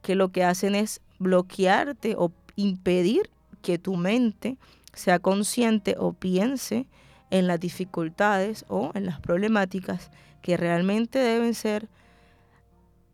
que 0.00 0.14
lo 0.14 0.32
que 0.32 0.44
hacen 0.44 0.74
es 0.74 1.02
bloquearte 1.18 2.14
o 2.16 2.32
impedir 2.54 3.28
que 3.60 3.76
tu 3.76 3.96
mente 3.96 4.56
sea 4.94 5.18
consciente 5.18 5.96
o 5.98 6.14
piense 6.14 6.86
en 7.28 7.46
las 7.46 7.60
dificultades 7.60 8.64
o 8.68 8.90
en 8.94 9.04
las 9.04 9.20
problemáticas 9.20 10.10
que 10.40 10.56
realmente 10.56 11.18
deben 11.18 11.52
ser 11.52 11.90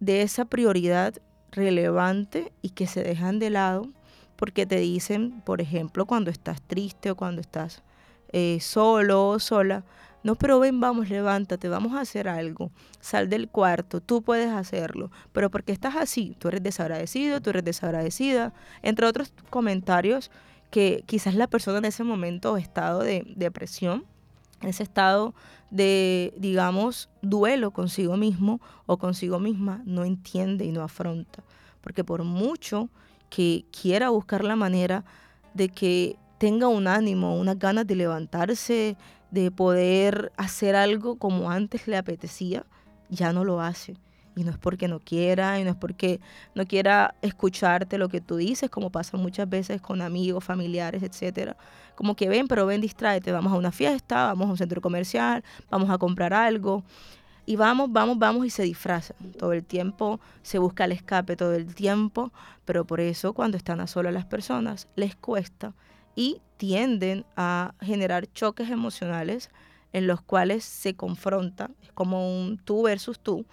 de 0.02 0.22
esa 0.22 0.44
prioridad 0.44 1.14
relevante 1.52 2.52
y 2.60 2.70
que 2.70 2.88
se 2.88 3.04
dejan 3.04 3.38
de 3.38 3.50
lado 3.50 3.88
porque 4.34 4.66
te 4.66 4.78
dicen, 4.80 5.40
por 5.42 5.60
ejemplo, 5.60 6.06
cuando 6.06 6.28
estás 6.32 6.60
triste 6.60 7.12
o 7.12 7.16
cuando 7.16 7.40
estás 7.40 7.84
eh, 8.32 8.58
solo 8.60 9.28
o 9.28 9.38
sola, 9.38 9.84
no, 10.24 10.34
pero 10.34 10.58
ven, 10.58 10.80
vamos, 10.80 11.08
levántate, 11.08 11.68
vamos 11.68 11.94
a 11.94 12.00
hacer 12.00 12.28
algo. 12.28 12.72
Sal 13.00 13.28
del 13.28 13.48
cuarto, 13.48 14.00
tú 14.00 14.22
puedes 14.22 14.50
hacerlo. 14.50 15.12
Pero 15.32 15.50
porque 15.50 15.70
estás 15.70 15.94
así, 15.94 16.36
tú 16.40 16.48
eres 16.48 16.64
desagradecido, 16.64 17.40
tú 17.40 17.50
eres 17.50 17.64
desagradecida. 17.64 18.52
Entre 18.82 19.06
otros 19.06 19.32
comentarios 19.50 20.32
que 20.70 21.04
quizás 21.06 21.36
la 21.36 21.46
persona 21.46 21.78
en 21.78 21.84
ese 21.84 22.02
momento 22.02 22.52
o 22.52 22.56
estado 22.56 23.00
de 23.00 23.24
depresión, 23.36 24.04
ese 24.68 24.82
estado 24.82 25.34
de, 25.70 26.34
digamos, 26.36 27.08
duelo 27.22 27.70
consigo 27.70 28.16
mismo 28.16 28.60
o 28.86 28.98
consigo 28.98 29.38
misma, 29.38 29.82
no 29.84 30.04
entiende 30.04 30.64
y 30.64 30.72
no 30.72 30.82
afronta. 30.82 31.42
Porque 31.80 32.04
por 32.04 32.24
mucho 32.24 32.88
que 33.30 33.64
quiera 33.70 34.10
buscar 34.10 34.44
la 34.44 34.56
manera 34.56 35.04
de 35.54 35.68
que 35.68 36.16
tenga 36.38 36.68
un 36.68 36.86
ánimo, 36.86 37.36
unas 37.36 37.58
ganas 37.58 37.86
de 37.86 37.96
levantarse, 37.96 38.96
de 39.30 39.50
poder 39.50 40.32
hacer 40.36 40.76
algo 40.76 41.16
como 41.16 41.50
antes 41.50 41.88
le 41.88 41.96
apetecía, 41.96 42.66
ya 43.08 43.32
no 43.32 43.44
lo 43.44 43.60
hace. 43.60 43.96
Y 44.34 44.44
no 44.44 44.50
es 44.50 44.58
porque 44.58 44.88
no 44.88 44.98
quiera, 45.00 45.60
y 45.60 45.64
no 45.64 45.70
es 45.70 45.76
porque 45.76 46.20
no 46.54 46.66
quiera 46.66 47.14
escucharte 47.22 47.98
lo 47.98 48.08
que 48.08 48.20
tú 48.20 48.36
dices, 48.36 48.70
como 48.70 48.90
pasa 48.90 49.16
muchas 49.16 49.48
veces 49.48 49.80
con 49.80 50.00
amigos, 50.00 50.42
familiares, 50.44 51.02
etcétera. 51.02 51.56
Como 51.94 52.16
que 52.16 52.28
ven, 52.28 52.48
pero 52.48 52.64
ven, 52.66 52.80
distráete, 52.80 53.32
vamos 53.32 53.52
a 53.52 53.56
una 53.56 53.72
fiesta, 53.72 54.26
vamos 54.26 54.48
a 54.48 54.50
un 54.52 54.58
centro 54.58 54.80
comercial, 54.80 55.44
vamos 55.70 55.90
a 55.90 55.98
comprar 55.98 56.32
algo. 56.32 56.82
Y 57.44 57.56
vamos, 57.56 57.90
vamos, 57.92 58.18
vamos 58.18 58.46
y 58.46 58.50
se 58.50 58.62
disfraza. 58.62 59.14
Todo 59.36 59.52
el 59.52 59.64
tiempo 59.64 60.20
se 60.42 60.58
busca 60.58 60.84
el 60.84 60.92
escape, 60.92 61.36
todo 61.36 61.54
el 61.54 61.74
tiempo, 61.74 62.32
pero 62.64 62.84
por 62.84 63.00
eso 63.00 63.32
cuando 63.32 63.56
están 63.56 63.80
a 63.80 63.86
solas 63.86 64.14
las 64.14 64.26
personas 64.26 64.88
les 64.94 65.16
cuesta 65.16 65.74
y 66.14 66.40
tienden 66.56 67.24
a 67.36 67.74
generar 67.80 68.26
choques 68.32 68.70
emocionales 68.70 69.50
en 69.92 70.06
los 70.06 70.20
cuales 70.22 70.64
se 70.64 70.94
confronta, 70.94 71.70
es 71.82 71.92
como 71.92 72.40
un 72.40 72.58
tú 72.58 72.82
versus 72.82 73.18
tú, 73.20 73.44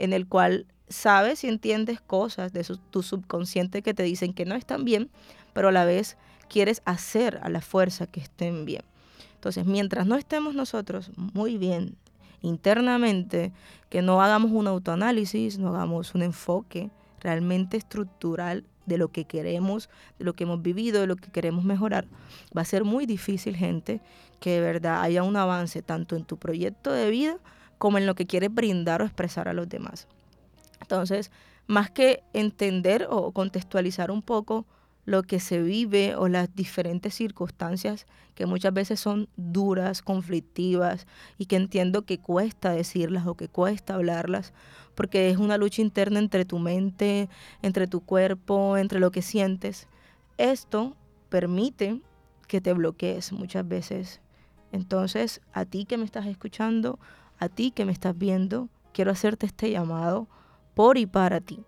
en 0.00 0.12
el 0.12 0.26
cual 0.26 0.66
sabes 0.88 1.44
y 1.44 1.48
entiendes 1.48 2.00
cosas 2.00 2.52
de 2.52 2.66
tu 2.90 3.02
subconsciente 3.02 3.82
que 3.82 3.94
te 3.94 4.02
dicen 4.02 4.32
que 4.32 4.44
no 4.44 4.54
están 4.54 4.84
bien, 4.84 5.10
pero 5.52 5.68
a 5.68 5.72
la 5.72 5.84
vez 5.84 6.16
quieres 6.48 6.82
hacer 6.84 7.38
a 7.42 7.48
la 7.48 7.60
fuerza 7.60 8.06
que 8.06 8.20
estén 8.20 8.64
bien. 8.64 8.82
Entonces, 9.34 9.66
mientras 9.66 10.06
no 10.06 10.16
estemos 10.16 10.54
nosotros 10.54 11.12
muy 11.16 11.58
bien 11.58 11.96
internamente, 12.42 13.52
que 13.88 14.02
no 14.02 14.20
hagamos 14.22 14.50
un 14.52 14.66
autoanálisis, 14.66 15.58
no 15.58 15.68
hagamos 15.68 16.14
un 16.14 16.22
enfoque 16.22 16.90
realmente 17.20 17.76
estructural 17.76 18.64
de 18.86 18.98
lo 18.98 19.08
que 19.08 19.26
queremos, 19.26 19.90
de 20.18 20.24
lo 20.24 20.32
que 20.32 20.44
hemos 20.44 20.62
vivido, 20.62 21.00
de 21.00 21.06
lo 21.06 21.16
que 21.16 21.30
queremos 21.30 21.64
mejorar, 21.64 22.06
va 22.56 22.62
a 22.62 22.64
ser 22.64 22.84
muy 22.84 23.06
difícil, 23.06 23.54
gente, 23.54 24.00
que 24.40 24.50
de 24.50 24.60
verdad 24.60 25.02
haya 25.02 25.22
un 25.22 25.36
avance 25.36 25.82
tanto 25.82 26.16
en 26.16 26.24
tu 26.24 26.38
proyecto 26.38 26.90
de 26.90 27.10
vida 27.10 27.38
como 27.80 27.96
en 27.96 28.04
lo 28.04 28.14
que 28.14 28.26
quieres 28.26 28.54
brindar 28.54 29.00
o 29.00 29.06
expresar 29.06 29.48
a 29.48 29.54
los 29.54 29.66
demás. 29.66 30.06
Entonces, 30.82 31.30
más 31.66 31.90
que 31.90 32.22
entender 32.34 33.06
o 33.08 33.32
contextualizar 33.32 34.10
un 34.10 34.20
poco 34.20 34.66
lo 35.06 35.22
que 35.22 35.40
se 35.40 35.62
vive 35.62 36.14
o 36.14 36.28
las 36.28 36.54
diferentes 36.54 37.14
circunstancias 37.14 38.04
que 38.34 38.44
muchas 38.44 38.74
veces 38.74 39.00
son 39.00 39.30
duras, 39.38 40.02
conflictivas 40.02 41.06
y 41.38 41.46
que 41.46 41.56
entiendo 41.56 42.02
que 42.02 42.18
cuesta 42.18 42.70
decirlas 42.70 43.26
o 43.26 43.34
que 43.34 43.48
cuesta 43.48 43.94
hablarlas, 43.94 44.52
porque 44.94 45.30
es 45.30 45.38
una 45.38 45.56
lucha 45.56 45.80
interna 45.80 46.18
entre 46.18 46.44
tu 46.44 46.58
mente, 46.58 47.30
entre 47.62 47.86
tu 47.86 48.02
cuerpo, 48.02 48.76
entre 48.76 49.00
lo 49.00 49.10
que 49.10 49.22
sientes. 49.22 49.88
Esto 50.36 50.98
permite 51.30 52.02
que 52.46 52.60
te 52.60 52.74
bloquees 52.74 53.32
muchas 53.32 53.66
veces. 53.66 54.20
Entonces, 54.70 55.40
a 55.54 55.64
ti 55.64 55.86
que 55.86 55.96
me 55.96 56.04
estás 56.04 56.26
escuchando, 56.26 56.98
a 57.40 57.48
ti 57.48 57.72
que 57.72 57.84
me 57.84 57.92
estás 57.92 58.16
viendo, 58.16 58.68
quiero 58.92 59.10
hacerte 59.10 59.46
este 59.46 59.70
llamado 59.70 60.28
por 60.74 60.96
y 60.98 61.06
para 61.06 61.40
ti 61.40 61.64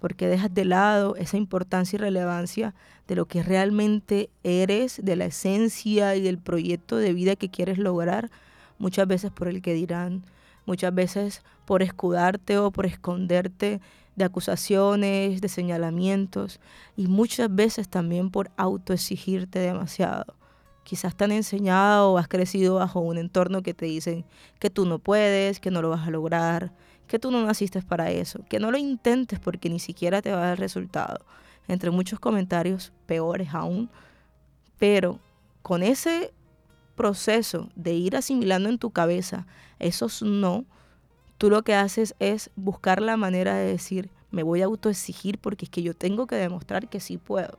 porque 0.00 0.26
dejas 0.26 0.52
de 0.52 0.64
lado 0.64 1.14
esa 1.16 1.36
importancia 1.36 1.96
y 1.96 2.00
relevancia 2.00 2.74
de 3.06 3.14
lo 3.14 3.26
que 3.26 3.42
realmente 3.42 4.30
eres, 4.42 5.00
de 5.04 5.14
la 5.14 5.26
esencia 5.26 6.16
y 6.16 6.22
del 6.22 6.38
proyecto 6.38 6.96
de 6.96 7.12
vida 7.12 7.36
que 7.36 7.50
quieres 7.50 7.78
lograr, 7.78 8.30
muchas 8.78 9.06
veces 9.06 9.30
por 9.30 9.46
el 9.46 9.60
que 9.62 9.74
dirán, 9.74 10.24
muchas 10.64 10.94
veces 10.94 11.42
por 11.66 11.82
escudarte 11.82 12.58
o 12.58 12.70
por 12.70 12.86
esconderte 12.86 13.80
de 14.16 14.24
acusaciones, 14.24 15.40
de 15.40 15.48
señalamientos 15.48 16.60
y 16.96 17.06
muchas 17.06 17.54
veces 17.54 17.88
también 17.88 18.30
por 18.30 18.50
autoexigirte 18.56 19.58
demasiado. 19.58 20.34
Quizás 20.84 21.16
te 21.16 21.24
han 21.24 21.32
enseñado 21.32 22.12
o 22.12 22.18
has 22.18 22.28
crecido 22.28 22.76
bajo 22.76 23.00
un 23.00 23.18
entorno 23.18 23.62
que 23.62 23.74
te 23.74 23.86
dicen 23.86 24.24
que 24.58 24.70
tú 24.70 24.86
no 24.86 24.98
puedes, 24.98 25.60
que 25.60 25.70
no 25.70 25.82
lo 25.82 25.90
vas 25.90 26.06
a 26.06 26.10
lograr, 26.10 26.72
que 27.06 27.18
tú 27.18 27.30
no 27.30 27.44
naciste 27.44 27.82
para 27.82 28.10
eso, 28.10 28.40
que 28.48 28.58
no 28.60 28.70
lo 28.70 28.78
intentes 28.78 29.38
porque 29.38 29.68
ni 29.68 29.78
siquiera 29.78 30.22
te 30.22 30.32
va 30.32 30.42
a 30.44 30.46
dar 30.48 30.58
resultado. 30.58 31.24
Entre 31.68 31.90
muchos 31.90 32.18
comentarios 32.18 32.92
peores 33.06 33.52
aún, 33.52 33.90
pero 34.78 35.18
con 35.62 35.82
ese 35.82 36.32
proceso 36.96 37.68
de 37.76 37.94
ir 37.94 38.16
asimilando 38.16 38.68
en 38.68 38.78
tu 38.78 38.90
cabeza 38.90 39.46
esos 39.78 40.22
no, 40.22 40.64
tú 41.38 41.50
lo 41.50 41.62
que 41.62 41.74
haces 41.74 42.14
es 42.18 42.50
buscar 42.56 43.00
la 43.00 43.16
manera 43.16 43.54
de 43.54 43.66
decir, 43.66 44.10
me 44.30 44.42
voy 44.42 44.62
a 44.62 44.66
autoexigir 44.66 45.38
porque 45.38 45.64
es 45.64 45.70
que 45.70 45.82
yo 45.82 45.94
tengo 45.94 46.26
que 46.26 46.36
demostrar 46.36 46.88
que 46.88 47.00
sí 47.00 47.18
puedo. 47.18 47.58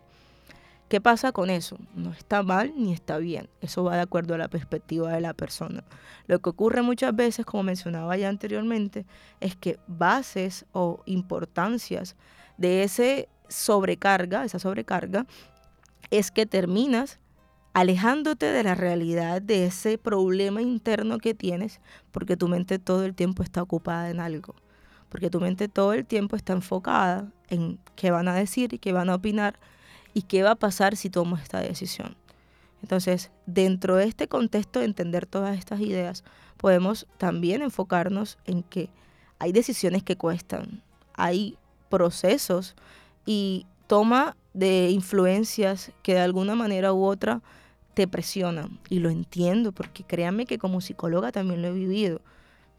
¿Qué 0.91 0.99
pasa 0.99 1.31
con 1.31 1.49
eso? 1.49 1.77
No 1.95 2.11
está 2.11 2.43
mal 2.43 2.73
ni 2.75 2.91
está 2.91 3.17
bien. 3.17 3.47
Eso 3.61 3.81
va 3.85 3.95
de 3.95 4.01
acuerdo 4.01 4.35
a 4.35 4.37
la 4.37 4.49
perspectiva 4.49 5.13
de 5.13 5.21
la 5.21 5.33
persona. 5.33 5.85
Lo 6.27 6.39
que 6.39 6.49
ocurre 6.49 6.81
muchas 6.81 7.15
veces, 7.15 7.45
como 7.45 7.63
mencionaba 7.63 8.17
ya 8.17 8.27
anteriormente, 8.27 9.05
es 9.39 9.55
que 9.55 9.79
bases 9.87 10.65
o 10.73 11.01
importancias 11.05 12.17
de 12.57 12.83
ese 12.83 13.29
sobrecarga, 13.47 14.43
esa 14.43 14.59
sobrecarga, 14.59 15.25
es 16.09 16.29
que 16.29 16.45
terminas 16.45 17.19
alejándote 17.71 18.47
de 18.47 18.63
la 18.63 18.75
realidad 18.75 19.41
de 19.41 19.67
ese 19.67 19.97
problema 19.97 20.61
interno 20.61 21.19
que 21.19 21.33
tienes 21.33 21.79
porque 22.11 22.35
tu 22.35 22.49
mente 22.49 22.79
todo 22.79 23.05
el 23.05 23.15
tiempo 23.15 23.43
está 23.43 23.61
ocupada 23.61 24.09
en 24.09 24.19
algo. 24.19 24.55
Porque 25.07 25.29
tu 25.29 25.39
mente 25.39 25.69
todo 25.69 25.93
el 25.93 26.05
tiempo 26.05 26.35
está 26.35 26.51
enfocada 26.51 27.31
en 27.47 27.79
qué 27.95 28.11
van 28.11 28.27
a 28.27 28.35
decir 28.35 28.73
y 28.73 28.77
qué 28.77 28.91
van 28.91 29.09
a 29.09 29.15
opinar 29.15 29.57
y 30.13 30.23
qué 30.23 30.43
va 30.43 30.51
a 30.51 30.55
pasar 30.55 30.95
si 30.95 31.09
tomo 31.09 31.37
esta 31.37 31.59
decisión. 31.59 32.15
Entonces, 32.81 33.31
dentro 33.45 33.95
de 33.95 34.05
este 34.05 34.27
contexto 34.27 34.79
de 34.79 34.85
entender 34.85 35.25
todas 35.25 35.57
estas 35.57 35.79
ideas, 35.81 36.23
podemos 36.57 37.07
también 37.17 37.61
enfocarnos 37.61 38.37
en 38.45 38.63
que 38.63 38.89
hay 39.39 39.51
decisiones 39.51 40.03
que 40.03 40.17
cuestan, 40.17 40.81
hay 41.13 41.57
procesos 41.89 42.75
y 43.25 43.65
toma 43.87 44.35
de 44.53 44.89
influencias 44.89 45.91
que 46.03 46.13
de 46.13 46.21
alguna 46.21 46.55
manera 46.55 46.93
u 46.93 47.03
otra 47.03 47.41
te 47.93 48.07
presionan. 48.07 48.79
Y 48.89 48.99
lo 48.99 49.09
entiendo, 49.09 49.71
porque 49.71 50.03
créanme 50.03 50.45
que 50.45 50.57
como 50.57 50.81
psicóloga 50.81 51.31
también 51.31 51.61
lo 51.61 51.69
he 51.69 51.73
vivido. 51.73 52.21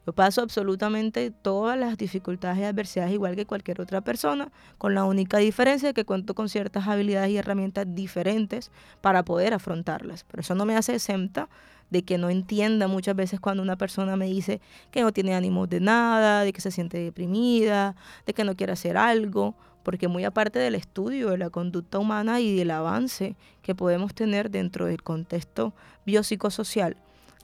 Yo 0.04 0.12
paso 0.12 0.42
absolutamente 0.42 1.30
todas 1.30 1.78
las 1.78 1.96
dificultades 1.96 2.58
y 2.58 2.64
adversidades 2.64 3.12
igual 3.12 3.36
que 3.36 3.46
cualquier 3.46 3.80
otra 3.80 4.00
persona, 4.00 4.50
con 4.78 4.94
la 4.94 5.04
única 5.04 5.38
diferencia 5.38 5.88
de 5.88 5.94
que 5.94 6.04
cuento 6.04 6.34
con 6.34 6.48
ciertas 6.48 6.88
habilidades 6.88 7.30
y 7.30 7.36
herramientas 7.36 7.86
diferentes 7.88 8.72
para 9.00 9.24
poder 9.24 9.54
afrontarlas. 9.54 10.24
Pero 10.24 10.40
eso 10.40 10.54
no 10.54 10.64
me 10.64 10.76
hace 10.76 10.96
exenta 10.96 11.48
de 11.90 12.02
que 12.02 12.18
no 12.18 12.30
entienda 12.30 12.88
muchas 12.88 13.14
veces 13.14 13.38
cuando 13.38 13.62
una 13.62 13.76
persona 13.76 14.16
me 14.16 14.26
dice 14.26 14.60
que 14.90 15.02
no 15.02 15.12
tiene 15.12 15.34
ánimos 15.34 15.68
de 15.68 15.78
nada, 15.78 16.42
de 16.42 16.52
que 16.52 16.60
se 16.60 16.70
siente 16.70 16.98
deprimida, 16.98 17.94
de 18.26 18.32
que 18.32 18.44
no 18.44 18.56
quiere 18.56 18.72
hacer 18.72 18.96
algo, 18.96 19.54
porque 19.82 20.08
muy 20.08 20.24
aparte 20.24 20.58
del 20.58 20.74
estudio 20.74 21.30
de 21.30 21.38
la 21.38 21.50
conducta 21.50 21.98
humana 21.98 22.40
y 22.40 22.56
del 22.56 22.70
avance 22.70 23.36
que 23.62 23.74
podemos 23.74 24.14
tener 24.14 24.50
dentro 24.50 24.86
del 24.86 25.02
contexto 25.02 25.74
biopsicosocial, 26.06 26.96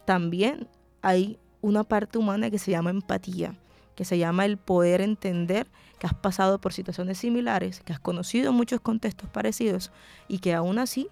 también 0.07 0.67
hay 1.03 1.39
una 1.61 1.85
parte 1.85 2.19
humana 2.19 2.51
que 2.51 2.59
se 2.59 2.71
llama 2.71 2.91
empatía, 2.91 3.55
que 3.95 4.05
se 4.05 4.19
llama 4.19 4.45
el 4.45 4.57
poder 4.57 5.01
entender 5.01 5.67
que 5.99 6.07
has 6.07 6.15
pasado 6.15 6.61
por 6.61 6.73
situaciones 6.73 7.19
similares, 7.19 7.81
que 7.81 7.93
has 7.93 8.01
conocido 8.01 8.53
muchos 8.53 8.81
contextos 8.81 9.29
parecidos 9.29 9.91
y 10.29 10.39
que 10.39 10.55
aún 10.55 10.79
así 10.79 11.09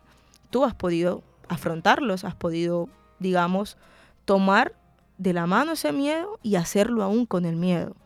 tú 0.51 0.65
has 0.65 0.75
podido 0.75 1.23
afrontarlos, 1.49 2.25
has 2.25 2.35
podido, 2.35 2.89
digamos, 3.19 3.77
tomar 4.25 4.75
de 5.19 5.33
la 5.33 5.47
mano 5.47 5.73
ese 5.73 5.93
miedo 5.93 6.39
y 6.43 6.57
hacerlo 6.57 7.03
aún 7.03 7.27
con 7.27 7.45
el 7.45 7.57
miedo. 7.57 7.97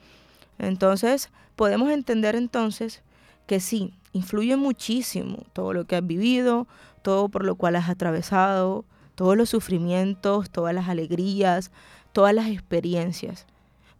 Entonces, 0.58 1.30
podemos 1.56 1.90
entender 1.90 2.36
entonces 2.36 3.02
que 3.46 3.60
sí, 3.60 3.94
influye 4.12 4.56
muchísimo 4.56 5.44
todo 5.52 5.72
lo 5.72 5.84
que 5.84 5.96
has 5.96 6.06
vivido, 6.06 6.66
todo 7.02 7.28
por 7.28 7.44
lo 7.44 7.56
cual 7.56 7.76
has 7.76 7.88
atravesado, 7.88 8.84
todos 9.14 9.36
los 9.36 9.50
sufrimientos, 9.50 10.50
todas 10.50 10.74
las 10.74 10.88
alegrías, 10.88 11.72
todas 12.12 12.34
las 12.34 12.48
experiencias. 12.48 13.46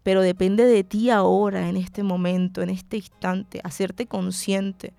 Pero 0.03 0.23
depende 0.23 0.65
de 0.65 0.83
ti 0.85 1.11
ahora, 1.11 1.69
en 1.69 1.77
este 1.77 2.03
momento, 2.03 2.63
en 2.63 2.71
este 2.71 2.97
instante, 2.97 3.61
hacerte 3.65 4.07
consciente 4.07 4.93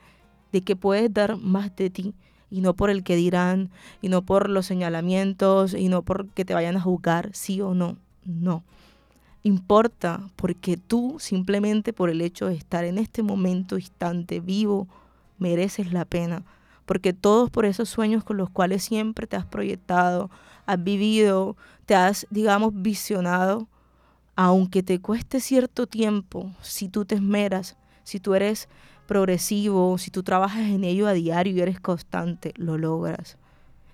de 0.52 0.62
que 0.62 0.76
puedes 0.76 1.12
dar 1.13 1.38
más 1.38 1.76
de 1.76 1.89
ti 1.89 2.13
y 2.52 2.62
no 2.62 2.76
por 2.76 2.89
el 2.89 3.04
que 3.04 3.15
dirán, 3.15 3.71
y 4.02 4.10
no 4.10 4.24
por 4.24 4.50
los 4.50 4.65
señalamientos, 4.65 5.74
y 5.74 5.88
no 5.88 6.02
por 6.02 6.28
que 6.28 6.43
te 6.43 6.54
vayan 6.54 6.76
a 6.76 6.82
juzgar, 6.82 7.30
sí 7.34 7.62
o 7.62 7.74
no. 7.74 7.97
No. 8.26 8.63
Importa 9.41 10.30
porque 10.36 10.76
tú, 10.76 11.15
simplemente 11.17 11.93
por 11.93 12.10
el 12.10 12.21
hecho 12.21 12.47
de 12.47 12.56
estar 12.56 12.84
en 12.84 12.97
este 12.97 13.24
momento, 13.24 13.78
instante, 13.78 14.41
vivo, 14.41 14.88
mereces 15.39 15.93
la 15.93 16.04
pena. 16.04 16.43
Porque 16.86 17.13
todos 17.13 17.50
por 17.50 17.65
esos 17.65 17.88
sueños 17.88 18.26
con 18.26 18.36
los 18.36 18.50
cuales 18.50 18.84
siempre 18.84 19.28
te 19.28 19.38
has 19.38 19.45
proyectado, 19.45 20.30
has 20.65 20.84
vivido, 20.84 21.56
te 21.86 21.95
has, 21.95 22.28
digamos, 22.30 22.71
visionado, 22.74 23.67
aunque 24.36 24.84
te 24.84 25.00
cueste 25.00 25.39
cierto 25.39 25.88
tiempo, 25.88 26.52
si 26.62 26.89
tú 26.89 27.06
te 27.06 27.15
esmeras, 27.15 27.78
si 28.04 28.19
tú 28.19 28.34
eres 28.34 28.69
progresivo, 29.08 29.97
si 29.97 30.10
tú 30.10 30.24
trabajas 30.24 30.67
en 30.67 30.84
ello 30.84 31.08
a 31.08 31.13
diario 31.13 31.54
y 31.54 31.62
eres 31.62 31.80
constante, 31.80 32.54
lo 32.56 32.78
logras. 32.78 33.38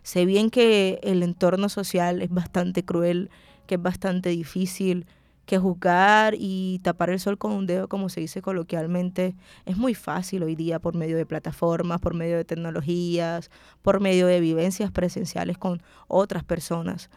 Sé 0.04 0.26
bien 0.26 0.50
que 0.50 1.00
el 1.04 1.24
entorno 1.24 1.70
social 1.70 2.22
es 2.22 2.30
bastante 2.30 2.86
cruel, 2.86 3.30
que 3.66 3.76
es 3.76 3.82
bastante 3.82 4.30
difícil, 4.30 5.06
que 5.48 5.58
juzgar 5.58 6.36
y 6.38 6.80
tapar 6.84 7.10
el 7.10 7.22
sol 7.22 7.38
con 7.38 7.54
un 7.54 7.66
dedo, 7.66 7.88
como 7.88 8.10
se 8.10 8.20
dice 8.20 8.42
coloquialmente, 8.42 9.34
es 9.66 9.78
muy 9.78 9.96
fácil 9.96 10.44
hoy 10.44 10.56
día 10.56 10.78
por 10.78 10.94
medio 10.94 11.16
de 11.16 11.26
plataformas, 11.26 12.02
por 12.02 12.14
medio 12.14 12.36
de 12.36 12.44
tecnologías, 12.44 13.50
por 13.82 14.02
medio 14.02 14.28
de 14.28 14.42
vivencias 14.42 14.92
presenciales 14.92 15.58
con 15.58 15.82
otras 16.10 16.44
personas. 16.44 17.10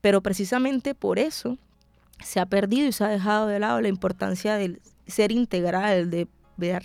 Pero 0.00 0.22
precisamente 0.22 0.94
por 0.94 1.18
eso 1.18 1.58
se 2.24 2.40
ha 2.40 2.46
perdido 2.46 2.88
y 2.88 2.92
se 2.92 3.04
ha 3.04 3.08
dejado 3.08 3.46
de 3.46 3.58
lado 3.58 3.82
la 3.82 3.88
importancia 3.88 4.54
de 4.54 4.80
ser 5.06 5.30
integral, 5.30 6.10
de, 6.10 6.28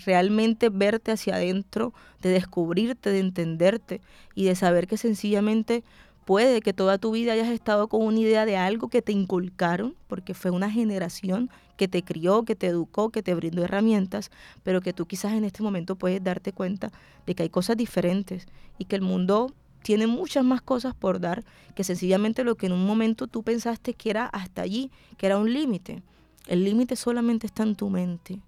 realmente 0.04 0.68
verte 0.68 1.12
hacia 1.12 1.36
adentro, 1.36 1.94
de 2.20 2.30
descubrirte, 2.30 3.10
de 3.10 3.20
entenderte 3.20 4.02
y 4.34 4.44
de 4.44 4.54
saber 4.54 4.86
que 4.86 4.98
sencillamente 4.98 5.84
Puede 6.26 6.60
que 6.60 6.72
toda 6.72 6.98
tu 6.98 7.12
vida 7.12 7.34
hayas 7.34 7.50
estado 7.50 7.86
con 7.86 8.02
una 8.02 8.18
idea 8.18 8.44
de 8.44 8.56
algo 8.56 8.88
que 8.88 9.00
te 9.00 9.12
inculcaron, 9.12 9.94
porque 10.08 10.34
fue 10.34 10.50
una 10.50 10.68
generación 10.68 11.50
que 11.76 11.86
te 11.86 12.02
crió, 12.02 12.42
que 12.42 12.56
te 12.56 12.66
educó, 12.66 13.10
que 13.10 13.22
te 13.22 13.32
brindó 13.32 13.62
herramientas, 13.62 14.32
pero 14.64 14.80
que 14.80 14.92
tú 14.92 15.06
quizás 15.06 15.34
en 15.34 15.44
este 15.44 15.62
momento 15.62 15.94
puedes 15.94 16.24
darte 16.24 16.52
cuenta 16.52 16.90
de 17.26 17.36
que 17.36 17.44
hay 17.44 17.48
cosas 17.48 17.76
diferentes 17.76 18.48
y 18.76 18.86
que 18.86 18.96
el 18.96 19.02
mundo 19.02 19.54
tiene 19.84 20.08
muchas 20.08 20.44
más 20.44 20.60
cosas 20.60 20.96
por 20.96 21.20
dar 21.20 21.44
que 21.76 21.84
sencillamente 21.84 22.42
lo 22.42 22.56
que 22.56 22.66
en 22.66 22.72
un 22.72 22.84
momento 22.84 23.28
tú 23.28 23.44
pensaste 23.44 23.94
que 23.94 24.10
era 24.10 24.26
hasta 24.26 24.62
allí, 24.62 24.90
que 25.18 25.26
era 25.26 25.38
un 25.38 25.52
límite. 25.52 26.02
El 26.48 26.64
límite 26.64 26.96
solamente 26.96 27.46
está 27.46 27.62
en 27.62 27.76
tu 27.76 27.88
mente. 27.88 28.40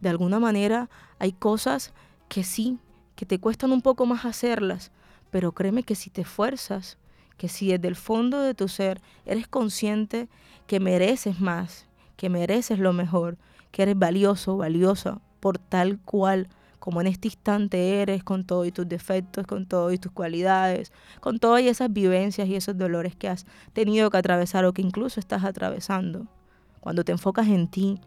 De 0.00 0.10
alguna 0.10 0.38
manera 0.38 0.88
hay 1.18 1.32
cosas 1.32 1.92
que 2.28 2.44
sí, 2.44 2.78
que 3.16 3.26
te 3.26 3.40
cuestan 3.40 3.72
un 3.72 3.82
poco 3.82 4.06
más 4.06 4.24
hacerlas, 4.24 4.92
pero 5.32 5.50
créeme 5.50 5.82
que 5.82 5.96
si 5.96 6.08
te 6.08 6.20
esfuerzas, 6.20 6.98
que 7.36 7.48
si 7.48 7.68
desde 7.68 7.88
el 7.88 7.96
fondo 7.96 8.40
de 8.40 8.54
tu 8.54 8.68
ser 8.68 9.00
eres 9.24 9.48
consciente 9.48 10.28
que 10.66 10.80
mereces 10.80 11.40
más, 11.40 11.86
que 12.16 12.28
mereces 12.28 12.78
lo 12.78 12.92
mejor, 12.92 13.36
que 13.70 13.82
eres 13.82 13.98
valioso, 13.98 14.56
valiosa 14.56 15.20
por 15.40 15.58
tal 15.58 15.98
cual 15.98 16.48
como 16.78 17.00
en 17.00 17.08
este 17.08 17.28
instante 17.28 18.00
eres, 18.00 18.22
con 18.22 18.44
todos 18.44 18.72
tus 18.72 18.88
defectos, 18.88 19.44
con 19.46 19.66
todas 19.66 19.98
tus 19.98 20.12
cualidades, 20.12 20.92
con 21.20 21.40
todas 21.40 21.62
esas 21.62 21.92
vivencias 21.92 22.48
y 22.48 22.54
esos 22.54 22.78
dolores 22.78 23.16
que 23.16 23.28
has 23.28 23.44
tenido 23.72 24.08
que 24.08 24.18
atravesar 24.18 24.64
o 24.64 24.72
que 24.72 24.82
incluso 24.82 25.18
estás 25.18 25.44
atravesando. 25.44 26.26
Cuando 26.80 27.02
te 27.02 27.10
enfocas 27.10 27.48
en 27.48 27.66
ti, 27.68 28.00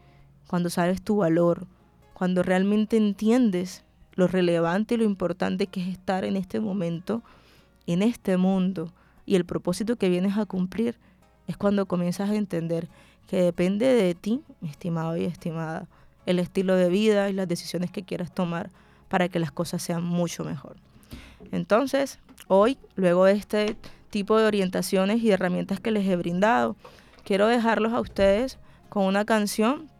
cuando 0.48 0.70
sabes 0.70 1.02
tu 1.02 1.18
valor, 1.18 1.68
cuando 2.14 2.42
realmente 2.42 2.96
entiendes 2.96 3.84
lo 4.14 4.28
relevante 4.28 4.96
y 4.96 4.98
lo 4.98 5.04
importante 5.04 5.68
que 5.68 5.82
es 5.82 5.90
estar 5.90 6.24
en 6.24 6.38
este 6.38 6.62
momento, 6.62 7.22
en 7.86 8.02
este 8.02 8.38
mundo 8.38 8.94
y 9.30 9.36
el 9.36 9.46
propósito 9.46 9.96
que 9.96 10.10
vienes 10.10 10.40
a 10.40 10.48
cumplir, 10.48 10.98
es 11.46 11.56
cuando 11.56 11.86
comienzas 11.86 12.32
a 12.32 12.36
entender 12.36 12.90
que 13.28 13.40
depende 13.40 13.86
de 13.86 14.16
ti, 14.16 14.42
estimado 14.68 15.18
y 15.18 15.26
estimada, 15.26 15.88
el 16.26 16.40
estilo 16.40 16.76
de 16.76 16.90
vida 16.90 17.30
y 17.30 17.34
las 17.34 17.48
decisiones 17.48 17.92
que 17.92 18.02
quieras 18.02 18.34
tomar 18.34 18.72
para 19.08 19.30
que 19.30 19.38
las 19.38 19.52
cosas 19.52 19.84
sean 19.84 20.04
mucho 20.04 20.44
mejor. 20.44 20.78
Entonces, 21.52 22.18
hoy, 22.48 22.80
luego 22.96 23.26
de 23.26 23.34
este 23.34 23.78
tipo 24.10 24.36
de 24.36 24.48
orientaciones 24.48 25.22
y 25.22 25.30
herramientas 25.30 25.80
que 25.80 25.92
les 25.92 26.08
he 26.08 26.16
brindado, 26.16 26.76
quiero 27.24 27.46
dejarlos 27.46 27.94
a 27.94 28.00
ustedes 28.00 28.58
con 28.90 29.04
una 29.06 29.26
canción 29.26 29.92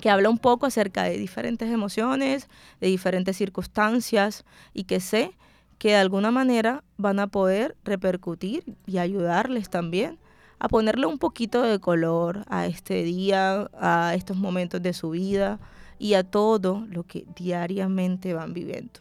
que 0.00 0.08
habla 0.08 0.30
un 0.30 0.38
poco 0.38 0.64
acerca 0.64 1.02
de 1.02 1.18
diferentes 1.18 1.70
emociones, 1.70 2.48
de 2.80 2.86
diferentes 2.86 3.36
circunstancias 3.36 4.46
y 4.72 4.84
que 4.84 5.00
sé 5.00 5.34
que 5.80 5.88
de 5.88 5.96
alguna 5.96 6.30
manera 6.30 6.84
van 6.98 7.20
a 7.20 7.28
poder 7.28 7.74
repercutir 7.84 8.76
y 8.86 8.98
ayudarles 8.98 9.70
también 9.70 10.18
a 10.58 10.68
ponerle 10.68 11.06
un 11.06 11.16
poquito 11.18 11.62
de 11.62 11.78
color 11.78 12.44
a 12.50 12.66
este 12.66 13.02
día, 13.02 13.70
a 13.80 14.14
estos 14.14 14.36
momentos 14.36 14.82
de 14.82 14.92
su 14.92 15.08
vida 15.08 15.58
y 15.98 16.12
a 16.14 16.22
todo 16.22 16.84
lo 16.90 17.04
que 17.04 17.24
diariamente 17.34 18.34
van 18.34 18.52
viviendo. 18.52 19.00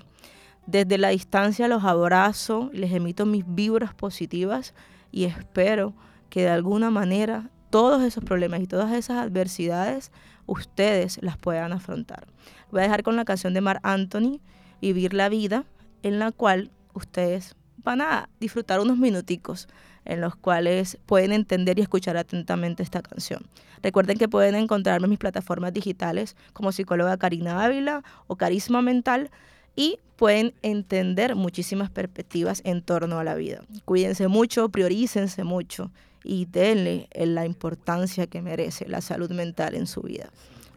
Desde 0.67 0.97
la 0.97 1.09
distancia 1.09 1.67
los 1.67 1.83
abrazo, 1.83 2.69
les 2.71 2.93
emito 2.93 3.25
mis 3.25 3.43
vibras 3.45 3.93
positivas 3.93 4.73
y 5.11 5.25
espero 5.25 5.93
que 6.29 6.43
de 6.43 6.49
alguna 6.49 6.91
manera 6.91 7.49
todos 7.69 8.03
esos 8.03 8.23
problemas 8.23 8.61
y 8.61 8.67
todas 8.67 8.93
esas 8.93 9.17
adversidades 9.17 10.13
ustedes 10.45 11.19
las 11.21 11.37
puedan 11.37 11.73
afrontar. 11.73 12.25
Voy 12.71 12.79
a 12.79 12.83
dejar 12.83 13.03
con 13.03 13.17
la 13.17 13.25
canción 13.25 13.53
de 13.53 13.59
Mar 13.59 13.81
Anthony, 13.83 14.39
Vivir 14.81 15.13
la 15.13 15.27
vida, 15.27 15.65
en 16.03 16.19
la 16.19 16.31
cual 16.31 16.71
ustedes 16.93 17.55
van 17.77 18.01
a 18.01 18.29
disfrutar 18.39 18.79
unos 18.79 18.97
minuticos 18.97 19.67
en 20.05 20.21
los 20.21 20.35
cuales 20.35 20.97
pueden 21.05 21.31
entender 21.31 21.77
y 21.77 21.81
escuchar 21.81 22.17
atentamente 22.17 22.83
esta 22.83 23.01
canción. 23.01 23.45
Recuerden 23.81 24.17
que 24.17 24.27
pueden 24.27 24.55
encontrarme 24.55 25.05
en 25.05 25.11
mis 25.11 25.19
plataformas 25.19 25.73
digitales 25.73 26.35
como 26.53 26.71
psicóloga 26.71 27.17
Karina 27.17 27.63
Ávila 27.63 28.03
o 28.27 28.35
Carisma 28.35 28.81
Mental 28.81 29.29
y 29.75 29.99
pueden 30.17 30.53
entender 30.61 31.35
muchísimas 31.35 31.89
perspectivas 31.89 32.61
en 32.65 32.81
torno 32.81 33.19
a 33.19 33.23
la 33.23 33.35
vida. 33.35 33.61
Cuídense 33.85 34.27
mucho, 34.27 34.69
priorícense 34.69 35.43
mucho 35.43 35.91
y 36.23 36.45
denle 36.45 37.07
la 37.15 37.45
importancia 37.45 38.27
que 38.27 38.41
merece 38.41 38.87
la 38.89 38.99
salud 38.99 39.31
mental 39.31 39.75
en 39.75 39.87
su 39.87 40.01
vida. 40.01 40.29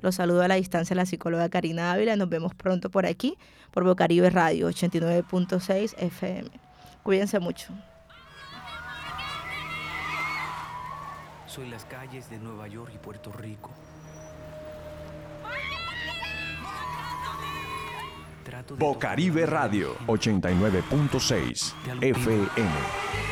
Los 0.03 0.17
saludo 0.17 0.43
a 0.43 0.49
la 0.49 0.57
distancia 0.57 0.95
la 0.97 1.07
psicóloga 1.07 1.49
Karina 1.49 1.93
Ávila. 1.93 2.17
Nos 2.17 2.29
vemos 2.29 2.55
pronto 2.55 2.91
por 2.91 3.07
aquí, 3.07 3.39
por 3.71 3.85
Bocaribe 3.85 4.29
Radio 4.31 4.69
89.6 4.69 5.95
FM. 5.97 6.51
Cuídense 7.03 7.39
mucho. 7.39 7.73
Soy 11.47 11.69
las 11.69 11.85
calles 11.85 12.29
de 12.31 12.39
Nueva 12.39 12.67
York 12.67 12.91
y 12.95 12.99
Puerto 12.99 13.31
Rico. 13.33 13.71
Bocaribe 18.79 19.47
Radio 19.47 19.97
89.6 20.07 21.75
FM. 22.01 23.32